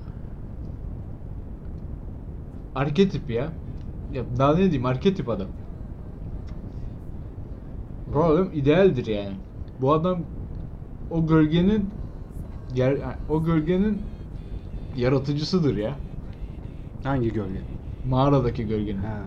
Arketip 2.74 3.30
ya. 3.30 3.52
Ya 4.12 4.24
daha 4.38 4.52
ne 4.52 4.59
diyeyim 4.59 4.87
arketip 4.87 5.28
adam. 5.28 5.48
Bu 8.14 8.24
adam 8.24 8.48
idealdir 8.52 9.06
yani. 9.06 9.35
Bu 9.80 9.92
adam 9.92 10.18
o 11.11 11.26
gölgenin 11.26 11.90
yer, 12.74 12.96
o 13.28 13.44
gölgenin 13.44 14.02
yaratıcısıdır 14.96 15.76
ya. 15.76 15.94
Hangi 17.04 17.33
gölge? 17.33 17.61
Mağaradaki 18.09 18.66
gölgenin. 18.66 18.98
Ha. 18.98 19.18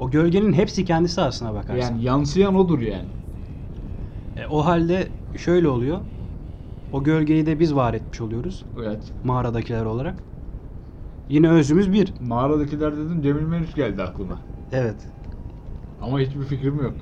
O 0.00 0.10
gölgenin 0.10 0.52
hepsi 0.52 0.84
kendisi 0.84 1.20
aslına 1.20 1.54
bakarsan. 1.54 1.94
Yani 1.94 2.04
yansıyan 2.04 2.54
odur 2.54 2.80
yani. 2.80 3.08
E, 4.36 4.46
o 4.46 4.64
halde 4.64 5.08
şöyle 5.36 5.68
oluyor. 5.68 5.98
O 6.92 7.04
gölgeyi 7.04 7.46
de 7.46 7.60
biz 7.60 7.74
var 7.74 7.94
etmiş 7.94 8.20
oluyoruz. 8.20 8.64
Evet. 8.78 9.12
Mağaradakiler 9.24 9.84
olarak. 9.84 10.31
Yine 11.28 11.50
özümüz 11.50 11.92
bir. 11.92 12.12
Mağaradakiler 12.20 12.96
dedim 12.96 13.22
Cemil 13.22 13.42
Meriç 13.42 13.74
geldi 13.74 14.02
aklıma. 14.02 14.38
Evet. 14.72 14.96
Ama 16.00 16.20
hiçbir 16.20 16.42
fikrim 16.42 16.82
yok. 16.82 16.94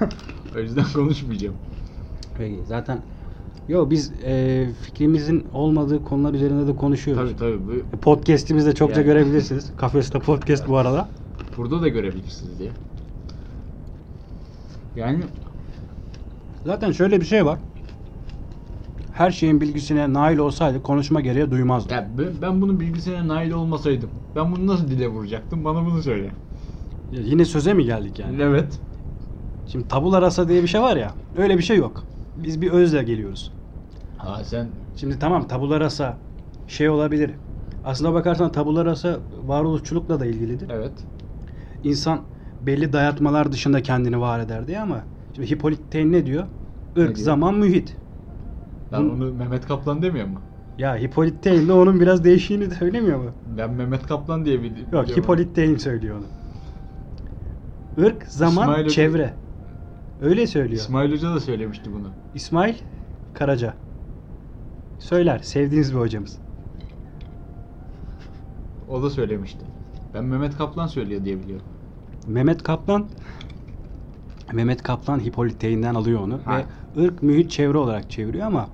o 0.56 0.58
yüzden 0.58 0.84
konuşmayacağım. 0.94 1.56
Peki 2.38 2.60
zaten 2.66 3.02
Yo 3.68 3.90
biz 3.90 4.12
e, 4.24 4.66
fikrimizin 4.82 5.46
olmadığı 5.52 6.04
konular 6.04 6.34
üzerinde 6.34 6.66
de 6.66 6.76
konuşuyoruz. 6.76 7.32
Tabii 7.38 7.38
tabii. 7.38 7.82
Bu, 7.92 7.96
Podcast'imizde 7.96 8.74
çokça 8.74 9.00
Yani. 9.00 9.06
görebilirsiniz. 9.06 9.72
Kafeste 9.76 10.18
podcast 10.18 10.68
bu 10.68 10.76
arada. 10.76 11.08
burada 11.56 11.82
da 11.82 11.88
görebilirsiniz 11.88 12.58
diye. 12.58 12.70
Yani 14.96 15.20
Zaten 16.66 16.92
şöyle 16.92 17.20
bir 17.20 17.26
şey 17.26 17.46
var. 17.46 17.58
Her 19.18 19.30
şeyin 19.30 19.60
bilgisine 19.60 20.12
nail 20.12 20.38
olsaydı 20.38 20.82
konuşma 20.82 21.20
gereği 21.20 21.50
duymazdı. 21.50 21.92
ya 21.92 22.18
ben, 22.18 22.42
ben 22.42 22.60
bunun 22.62 22.80
bilgisine 22.80 23.28
nail 23.28 23.50
olmasaydım 23.50 24.10
ben 24.34 24.52
bunu 24.52 24.66
nasıl 24.66 24.88
dile 24.88 25.08
vuracaktım? 25.08 25.64
Bana 25.64 25.84
bunu 25.86 26.02
söyle. 26.02 26.32
Ya 27.10 27.20
Yine 27.20 27.44
söze 27.44 27.74
mi 27.74 27.84
geldik 27.84 28.18
yani? 28.18 28.42
Evet. 28.42 28.80
Şimdi 29.66 29.88
tabula 29.88 30.22
rasa 30.22 30.48
diye 30.48 30.62
bir 30.62 30.68
şey 30.68 30.80
var 30.80 30.96
ya. 30.96 31.14
Öyle 31.34 31.58
bir 31.58 31.62
şey 31.62 31.76
yok. 31.76 32.06
Biz 32.36 32.60
bir 32.60 32.70
özle 32.70 33.02
geliyoruz. 33.02 33.52
Ha 34.16 34.44
sen 34.44 34.72
Şimdi 34.94 35.18
tamam 35.18 35.48
tabula 35.48 35.80
rasa 35.80 36.18
şey 36.66 36.88
olabilir. 36.88 37.30
Aslına 37.84 38.14
bakarsan 38.14 38.52
tabula 38.52 38.84
rasa 38.84 39.20
varoluşçulukla 39.30 40.20
da 40.20 40.26
ilgilidir. 40.26 40.68
Evet. 40.68 41.06
İnsan 41.82 42.26
belli 42.60 42.92
dayatmalar 42.92 43.52
dışında 43.52 43.82
kendini 43.82 44.20
var 44.20 44.40
eder 44.40 44.66
diye 44.66 44.80
ama 44.80 45.04
şimdi 45.32 45.50
Hippolit 45.50 45.90
Taine 45.90 46.12
ne 46.12 46.26
diyor? 46.26 46.48
Ne 47.02 47.08
Irk, 47.08 47.16
diyor? 47.16 47.24
zaman, 47.24 47.54
mühit. 47.54 47.96
Ben 48.92 49.00
Bunu- 49.04 49.12
onu 49.12 49.34
Mehmet 49.34 49.66
Kaplan 49.66 50.02
demiyor 50.02 50.26
mu? 50.26 50.40
Ya 50.78 50.96
Hippolit 50.96 51.42
Taine 51.42 51.68
de 51.68 51.72
onun 51.72 52.00
biraz 52.00 52.24
değişiğini 52.24 52.70
de 52.70 52.74
söylemiyor 52.74 53.18
mu? 53.18 53.30
Ben 53.58 53.70
Mehmet 53.72 54.06
Kaplan 54.06 54.44
diye 54.44 54.62
bir 54.62 54.70
Yok 54.70 54.76
biliyorum. 54.76 55.14
Hippolit 55.16 55.54
Taine 55.54 55.78
söylüyor 55.78 56.16
onu. 56.16 56.24
Irk, 58.06 58.26
zaman, 58.26 58.62
İsmail 58.62 58.84
Hoca- 58.84 58.90
çevre. 58.94 59.34
Öyle 60.22 60.46
söylüyor. 60.46 60.80
İsmail 60.80 61.12
Hoca 61.12 61.34
da 61.34 61.40
söylemişti 61.40 61.90
bunu. 61.92 62.08
İsmail 62.34 62.74
Karaca. 63.34 63.74
Söyler. 64.98 65.38
Sevdiğiniz 65.38 65.94
bir 65.94 65.98
hocamız. 66.00 66.38
O 68.88 69.02
da 69.02 69.10
söylemişti. 69.10 69.60
Ben 70.14 70.24
Mehmet 70.24 70.56
Kaplan 70.58 70.86
söylüyor 70.86 71.24
diye 71.24 71.38
biliyorum. 71.42 71.66
Mehmet 72.26 72.62
Kaplan 72.62 73.06
Mehmet 74.52 74.82
Kaplan 74.82 75.20
Hippolit 75.20 75.60
Taine'den 75.60 75.94
alıyor 75.94 76.20
onu 76.20 76.38
Ha. 76.44 76.62
ve 76.96 77.00
ırk, 77.02 77.22
mühit, 77.22 77.50
çevre 77.50 77.78
olarak 77.78 78.10
çeviriyor 78.10 78.46
ama 78.46 78.68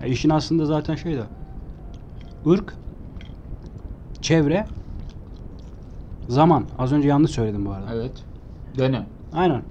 ya 0.00 0.06
işin 0.06 0.30
aslında 0.30 0.66
zaten 0.66 0.94
şey 0.94 1.16
de 1.16 1.22
ırk, 2.46 2.74
çevre, 4.20 4.66
zaman. 6.28 6.64
Az 6.78 6.92
önce 6.92 7.08
yanlış 7.08 7.30
söyledim 7.30 7.66
bu 7.66 7.70
arada. 7.72 7.94
Evet. 7.94 8.12
Dönem. 8.78 9.06
Aynen. 9.32 9.62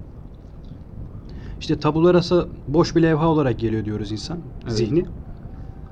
İşte 1.59 1.79
tabula 1.79 2.13
rasa 2.13 2.47
boş 2.67 2.95
bir 2.95 3.01
levha 3.01 3.27
olarak 3.27 3.59
geliyor 3.59 3.85
diyoruz 3.85 4.11
insan. 4.11 4.39
Evet. 4.65 4.73
Zihni. 4.77 5.05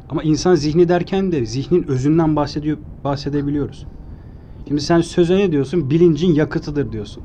Ama 0.09 0.23
insan 0.23 0.55
zihni 0.55 0.89
derken 0.89 1.31
de 1.31 1.45
zihnin 1.45 1.83
özünden 1.87 2.35
bahsediyor 2.35 2.77
bahsedebiliyoruz. 3.03 3.85
Şimdi 4.67 4.81
sen 4.81 5.01
söze 5.01 5.37
ne 5.37 5.51
diyorsun? 5.51 5.89
Bilincin 5.89 6.33
yakıtıdır 6.33 6.91
diyorsun. 6.91 7.23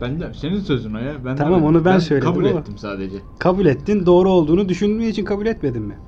Ben 0.00 0.20
de 0.20 0.32
senin 0.34 0.60
sözün 0.60 0.94
o 0.94 0.98
ya. 0.98 1.24
Ben 1.24 1.36
Tamam, 1.36 1.52
demedim. 1.52 1.76
onu 1.76 1.84
ben 1.84 1.98
söyledim 1.98 2.30
kabul 2.32 2.44
ama- 2.44 2.60
ettim 2.60 2.78
sadece. 2.78 3.16
Kabul 3.38 3.66
ettin. 3.66 4.06
Doğru 4.06 4.30
olduğunu 4.30 4.68
düşündüğün 4.68 5.06
için 5.06 5.24
kabul 5.24 5.46
etmedin 5.46 5.82
mi? 5.82 5.98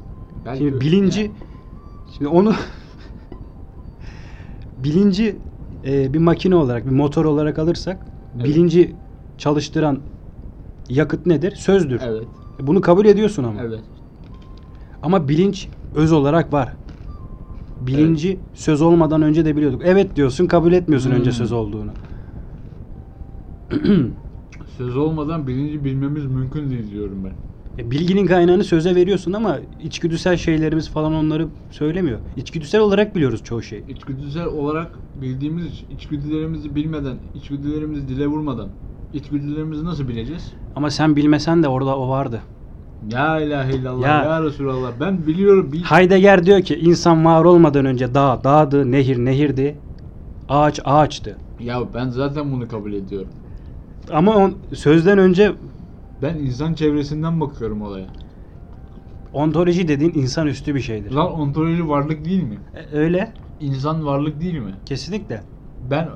Belki- 0.44 0.58
Şimdi 0.58 0.80
bilinci 0.80 1.20
Yani. 1.20 1.32
şimdi 2.06 2.28
onu 2.28 2.54
bilinci 4.78 5.42
e, 5.86 6.14
bir 6.14 6.18
makine 6.18 6.54
olarak, 6.56 6.86
bir 6.86 6.90
motor 6.90 7.24
olarak 7.24 7.58
alırsak 7.58 8.06
Evet. 8.36 8.46
bilinci 8.46 8.96
çalıştıran 9.38 9.98
yakıt 10.88 11.26
nedir? 11.26 11.56
Sözdür. 11.56 12.00
Evet. 12.04 12.28
Bunu 12.60 12.80
kabul 12.80 13.06
ediyorsun 13.06 13.44
ama. 13.44 13.62
Evet. 13.62 13.84
Ama 15.02 15.28
bilinç 15.28 15.68
öz 15.94 16.12
olarak 16.12 16.52
var. 16.52 16.76
Bilinci 17.80 18.40
söz 18.54 18.82
olmadan 18.82 19.22
önce 19.22 19.44
de 19.44 19.56
biliyorduk. 19.56 19.82
Evet 19.84 20.16
diyorsun, 20.16 20.46
kabul 20.46 20.72
etmiyorsun 20.72 21.10
önce 21.10 21.30
Hmm. 21.30 21.36
söz 21.36 21.52
olduğunu. 21.52 21.90
Söz 24.76 24.96
olmadan 24.96 25.46
bilinci 25.46 25.84
bilmemiz 25.84 26.26
mümkün 26.26 26.70
değil 26.70 26.90
diyorum 26.90 27.24
ben. 27.24 27.32
E, 27.78 27.90
Bilginin 27.90 28.26
kaynağını 28.26 28.64
söze 28.64 28.94
veriyorsun 28.94 29.32
ama 29.32 29.58
içgüdüsel 29.78 30.36
şeylerimiz 30.36 30.90
falan 30.90 31.14
onları 31.14 31.48
söylemiyor. 31.70 32.18
İçgüdüsel 32.36 32.80
olarak 32.80 33.16
biliyoruz 33.16 33.42
çoğu 33.44 33.62
şey. 33.62 33.84
İçgüdüsel 33.88 34.46
olarak 34.46 34.98
bildiğimiz 35.14 35.66
için 35.66 35.86
içgüdülerimizi 35.90 36.74
bilmeden, 36.74 37.18
içgüdülerimizi 37.34 38.08
dile 38.08 38.26
vurmadan 38.26 38.68
içgüdülerimizi 39.14 39.84
nasıl 39.84 40.08
bileceğiz? 40.08 40.52
Ama 40.76 40.90
sen 40.90 41.16
bilmesen 41.16 41.62
de 41.62 41.68
orada 41.68 41.98
o 41.98 42.08
vardı. 42.08 42.42
Ya 43.10 43.40
ilahe 43.40 43.72
illallah 43.76 44.02
Ya. 44.08 44.24
ya, 44.24 44.42
Resulallah 44.42 44.90
ben 45.00 45.26
biliyorum 45.26 45.72
bil 45.72 45.82
Heidegger 45.82 46.46
diyor 46.46 46.62
ki 46.62 46.74
insan 46.74 47.24
var 47.24 47.44
olmadan 47.44 47.84
önce 47.86 48.14
dağ 48.14 48.40
dağdı, 48.44 48.92
nehir 48.92 49.18
nehirdi, 49.18 49.76
ağaç 50.48 50.80
ağaçtı. 50.84 51.38
Ya 51.60 51.94
ben 51.94 52.08
zaten 52.08 52.52
bunu 52.52 52.68
kabul 52.68 52.92
ediyorum. 52.92 53.28
Ama 54.10 54.36
on, 54.36 54.54
sözden 54.74 55.18
önce 55.18 55.52
Ben 56.24 56.38
insan 56.38 56.74
çevresinden 56.74 57.40
bakıyorum 57.40 57.82
olaya. 57.82 58.06
ontoloji 59.32 59.88
dediğin 59.88 60.12
insanüstü 60.14 60.74
bir 60.74 60.80
şeydir. 60.80 61.10
Lan 61.10 61.32
ontoloji 61.32 61.88
varlık 61.88 62.24
değil 62.24 62.42
mi? 62.42 62.58
E, 62.74 62.96
öyle. 62.98 63.32
İnsan 63.60 64.06
varlık 64.06 64.40
değil 64.40 64.58
mi? 64.58 64.74
Kesinlikle. 64.86 65.42
Ben 65.90 66.08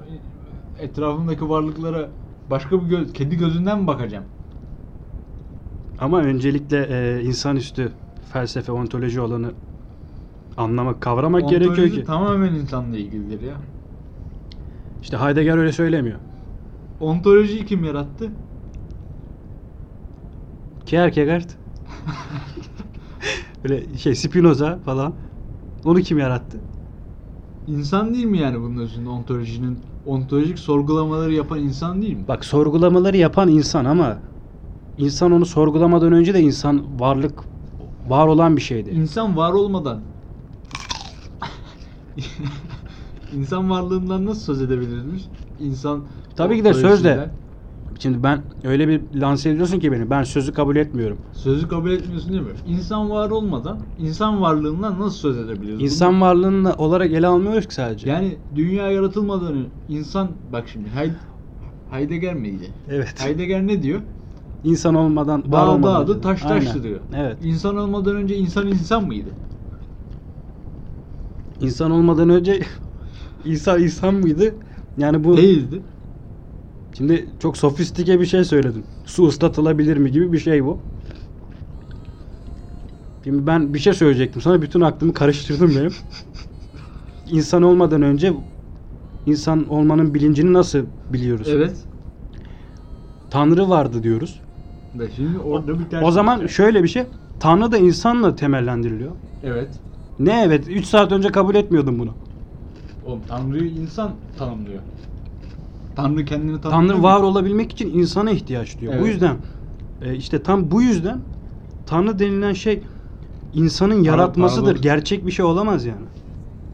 etrafımdaki 0.79 1.49
varlıklara 1.49 2.09
başka 2.51 2.83
bir 2.85 2.89
göz, 2.89 3.13
kedi 3.13 3.37
gözünden 3.37 3.81
mi 3.81 3.87
bakacağım? 3.87 4.25
Ama 5.99 6.21
öncelikle 6.21 6.87
e, 6.91 7.23
insanüstü 7.25 7.93
felsefe, 8.33 8.73
ontoloji 8.73 9.21
olanı 9.21 9.51
anlamak, 10.57 11.01
kavramak 11.01 11.43
Ontoloji 11.43 11.65
gerekiyor 11.65 12.01
ki. 12.01 12.05
tamamen 12.05 12.55
insanla 12.55 12.97
ilgilidir 12.97 13.41
ya. 13.47 13.57
İşte 15.03 15.17
Heidegger 15.17 15.59
öyle 15.59 15.73
söylemiyor. 15.73 16.19
Ontolojiyi 17.01 17.67
kim 17.67 17.85
yarattı? 17.85 18.31
Kierkegaard. 20.89 21.45
Böyle 23.65 23.99
şey 23.99 24.15
Spinoza 24.15 24.79
falan. 24.85 25.15
Onu 25.85 26.01
kim 26.01 26.19
yarattı? 26.19 26.59
İnsan 27.67 28.15
değil 28.15 28.25
mi 28.25 28.39
yani 28.39 28.61
bunun 28.61 28.77
özünde 28.77 29.09
ontolojinin 29.09 29.79
ontolojik 30.07 30.59
sorgulamaları 30.59 31.35
yapan 31.35 31.59
insan 31.59 32.03
değil 32.03 32.17
mi? 32.17 32.29
Bak 32.29 32.45
sorgulamaları 32.45 33.17
yapan 33.17 33.49
insan 33.49 33.85
ama 33.85 34.19
insan 34.99 35.33
onu 35.33 35.47
sorgulamadan 35.47 36.13
önce 36.13 36.35
de 36.35 36.41
insan 36.41 37.01
varlık 37.01 37.45
var 38.09 38.27
olan 38.27 38.57
bir 38.57 38.63
şeydi. 38.63 38.91
İnsan 38.91 39.37
var 39.37 39.53
olmadan 39.53 40.01
insan 43.33 43.71
varlığından 43.71 44.27
nasıl 44.27 44.41
söz 44.41 44.63
edebilirmiş? 44.63 45.23
İnsan 45.61 46.05
Tabii 46.37 46.57
ki 46.57 46.65
de 46.65 46.75
sözle. 46.75 47.31
Şimdi 47.99 48.23
ben 48.23 48.43
öyle 48.65 48.89
bir 48.89 49.21
lanse 49.21 49.51
ediyorsun 49.51 49.81
ki 49.81 49.93
beni. 49.93 50.11
Ben 50.11 50.23
sözü 50.23 50.53
kabul 50.53 50.77
etmiyorum. 50.77 51.19
Sözü 51.33 51.69
kabul 51.69 51.91
etmiyorsun 51.91 52.33
değil 52.33 52.43
mi? 52.43 52.53
İnsan 52.67 53.11
var 53.11 53.31
olmadan 53.31 53.81
insan 53.99 54.41
varlığından 54.41 55.01
nasıl 55.01 55.19
söz 55.19 55.39
edebiliriz? 55.39 55.83
İnsan 55.83 56.21
varlığını 56.21 56.75
olarak 56.75 57.13
ele 57.13 57.27
almıyoruz 57.27 57.69
ki 57.69 57.75
sadece. 57.75 58.09
Yani 58.09 58.39
dünya 58.55 58.91
yaratılmadan 58.91 59.53
önce 59.53 59.69
insan 59.89 60.29
bak 60.53 60.69
şimdi 60.69 60.89
Heid 60.89 61.13
Heidegger 61.91 62.35
miydi? 62.35 62.71
Evet. 62.89 63.21
Heidegger 63.21 63.67
ne 63.67 63.83
diyor? 63.83 64.01
İnsan 64.65 64.95
olmadan 64.95 65.43
var 65.53 65.67
Dağ 65.67 65.71
olmadan 65.71 66.09
dağdı, 66.09 66.21
taş 66.21 66.43
Aynen. 66.45 66.61
taştı 66.61 66.83
diyor. 66.83 67.01
Evet. 67.15 67.39
İnsan 67.45 67.77
olmadan 67.77 68.17
önce 68.17 68.37
insan 68.37 68.69
insan 68.69 69.07
mıydı? 69.07 69.31
İnsan 71.61 71.91
olmadan 71.91 72.29
önce 72.31 72.61
insan 73.45 73.83
insan 73.83 74.15
mıydı? 74.15 74.55
Yani 74.99 75.25
bu 75.25 75.37
Değildi. 75.37 75.83
Şimdi 76.95 77.29
çok 77.41 77.57
sofistike 77.57 78.21
bir 78.21 78.27
şey 78.27 78.45
söyledim. 78.45 78.83
Su 79.07 79.27
ıslatılabilir 79.27 79.97
mi 79.97 80.13
gibi 80.13 80.33
bir 80.33 80.39
şey 80.39 80.65
bu. 80.65 80.79
Şimdi 83.25 83.47
ben 83.47 83.75
bir 83.75 83.79
şey 83.79 83.93
söyleyecektim 83.93 84.43
sana 84.43 84.63
bütün 84.63 84.81
aklımı 84.81 85.15
karıştırdım 85.15 85.77
benim. 85.77 85.93
İnsan 87.31 87.63
olmadan 87.63 88.03
önce 88.03 88.33
insan 89.27 89.69
olmanın 89.69 90.15
bilincini 90.15 90.53
nasıl 90.53 90.85
biliyoruz? 91.13 91.49
Evet. 91.51 91.77
Tanrı 93.31 93.69
vardı 93.69 94.03
diyoruz. 94.03 94.41
Ve 94.99 95.09
şimdi 95.17 95.39
orada 95.39 95.79
bir 95.79 95.85
ters 95.85 96.05
O 96.05 96.11
zaman 96.11 96.39
şey. 96.39 96.49
şöyle 96.49 96.83
bir 96.83 96.89
şey. 96.89 97.07
Tanrı 97.41 97.73
da 97.73 97.79
insanla 97.79 98.37
temellendiriliyor. 98.37 99.11
Evet. 99.45 99.69
Ne 100.19 100.43
evet 100.47 100.69
3 100.69 100.85
saat 100.87 101.13
önce 101.13 101.29
kabul 101.29 101.55
etmiyordum 101.55 101.99
bunu. 101.99 102.11
Oğlum 103.07 103.21
Tanrı'yı 103.29 103.71
insan 103.71 104.11
tanımlıyor. 104.39 104.83
Tanrı 105.99 106.25
kendini 106.25 106.61
tanımlıyor. 106.61 106.95
Tanrı 106.95 107.03
var 107.03 107.21
olabilmek 107.21 107.73
için 107.73 107.91
insana 107.99 108.31
ihtiyaç. 108.31 108.81
Bu 108.81 108.87
Evet. 108.93 109.07
yüzden 109.07 109.37
e, 110.01 110.15
işte 110.15 110.43
tam 110.43 110.71
bu 110.71 110.83
yüzden 110.83 111.23
Tanrı 111.87 112.19
denilen 112.19 112.53
şey 112.53 112.83
insanın 113.53 114.03
yaratmasıdır. 114.03 114.67
paradoks. 114.67 114.83
Gerçek 114.83 115.27
bir 115.27 115.33
şey 115.33 115.45
olamaz 115.45 115.85
yani. 115.87 116.07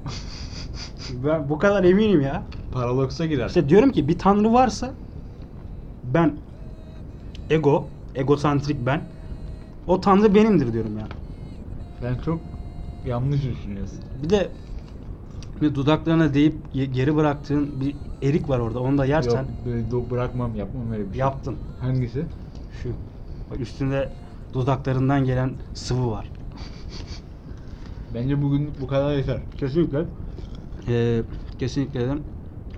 ben 1.10 1.48
bu 1.48 1.58
kadar 1.58 1.84
eminim 1.84 2.20
ya. 2.20 2.46
Paradoksa 2.72 3.26
girer. 3.26 3.46
İşte 3.48 3.68
diyorum 3.68 3.90
ki 3.92 4.08
bir 4.08 4.18
tanrı 4.18 4.52
varsa 4.52 4.94
ben 6.04 6.38
ego, 7.50 7.90
egosantrik 8.14 8.86
ben. 8.86 9.08
O 9.86 10.00
tanrı 10.00 10.34
benimdir 10.34 10.72
diyorum 10.72 10.98
yani. 10.98 11.08
Sen 12.00 12.18
çok 12.18 12.40
yanlış 13.04 13.42
düşünüyorsun. 13.44 14.00
Bir 14.14 14.30
de 14.30 14.52
bir 15.62 15.74
dudaklarına 15.74 16.34
değip 16.34 16.54
ye- 16.72 16.86
geri 16.86 17.16
bıraktığın 17.16 17.80
bir 17.80 17.96
erik 18.22 18.48
var 18.48 18.58
orada. 18.58 18.80
Onu 18.80 18.98
da 18.98 19.04
yersen 19.06 19.46
Yok, 19.90 20.10
bırakmam, 20.10 20.54
yapmam 20.54 20.92
öyle 20.92 21.04
bir 21.04 21.10
şey. 21.10 21.20
yaptın. 21.20 21.56
Hangisi? 21.80 22.26
Şu. 22.82 22.88
Bak 23.50 23.60
üstünde 23.60 24.12
dudaklarından 24.54 25.24
gelen 25.24 25.52
sıvı 25.74 26.10
var. 26.10 26.30
Bence 28.14 28.42
bugün 28.42 28.70
bu 28.80 28.86
kadar 28.86 29.16
yeter. 29.16 29.40
Kesinlikle. 29.56 30.04
Ee, 30.88 31.22
kesinlikle 31.58 32.00
dedim. 32.00 32.22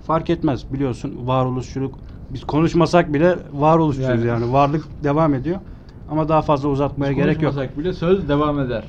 Fark 0.03 0.29
etmez 0.29 0.73
biliyorsun 0.73 1.27
varoluşçuluk. 1.27 1.99
Biz 2.29 2.43
konuşmasak 2.43 3.13
bile 3.13 3.37
varoluşçuyuz 3.51 4.09
Yani. 4.09 4.27
yani. 4.27 4.53
Varlık 4.53 4.85
devam 5.03 5.33
ediyor. 5.33 5.59
Ama 6.07 6.29
daha 6.29 6.41
fazla 6.41 6.69
uzatmaya 6.69 7.11
Hiç 7.11 7.17
gerek 7.17 7.41
yok. 7.41 7.53
konuşmasak 7.53 7.77
bile 7.77 7.93
söz 7.93 8.29
devam 8.29 8.59
eder. 8.59 8.83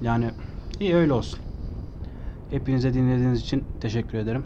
Yani 0.00 0.30
iyi 0.80 0.94
öyle 0.94 1.12
olsun. 1.12 1.38
Hepinize 2.50 2.94
dinlediğiniz 2.94 3.40
için 3.40 3.64
teşekkür 3.80 4.18
ederim. 4.18 4.44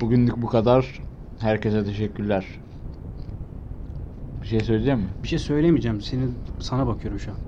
Bugünlük 0.00 0.42
bu 0.42 0.46
kadar. 0.46 1.00
Herkese 1.40 1.84
teşekkürler. 1.84 2.46
Bir 4.42 4.46
şey 4.46 4.60
söyleyeceğim 4.60 5.00
mi? 5.00 5.08
Bir 5.22 5.28
şey 5.28 5.38
söylemeyeceğim. 5.38 6.00
Senin 6.00 6.34
sana 6.60 6.86
bakıyorum 6.86 7.20
şu 7.20 7.30
an. 7.32 7.38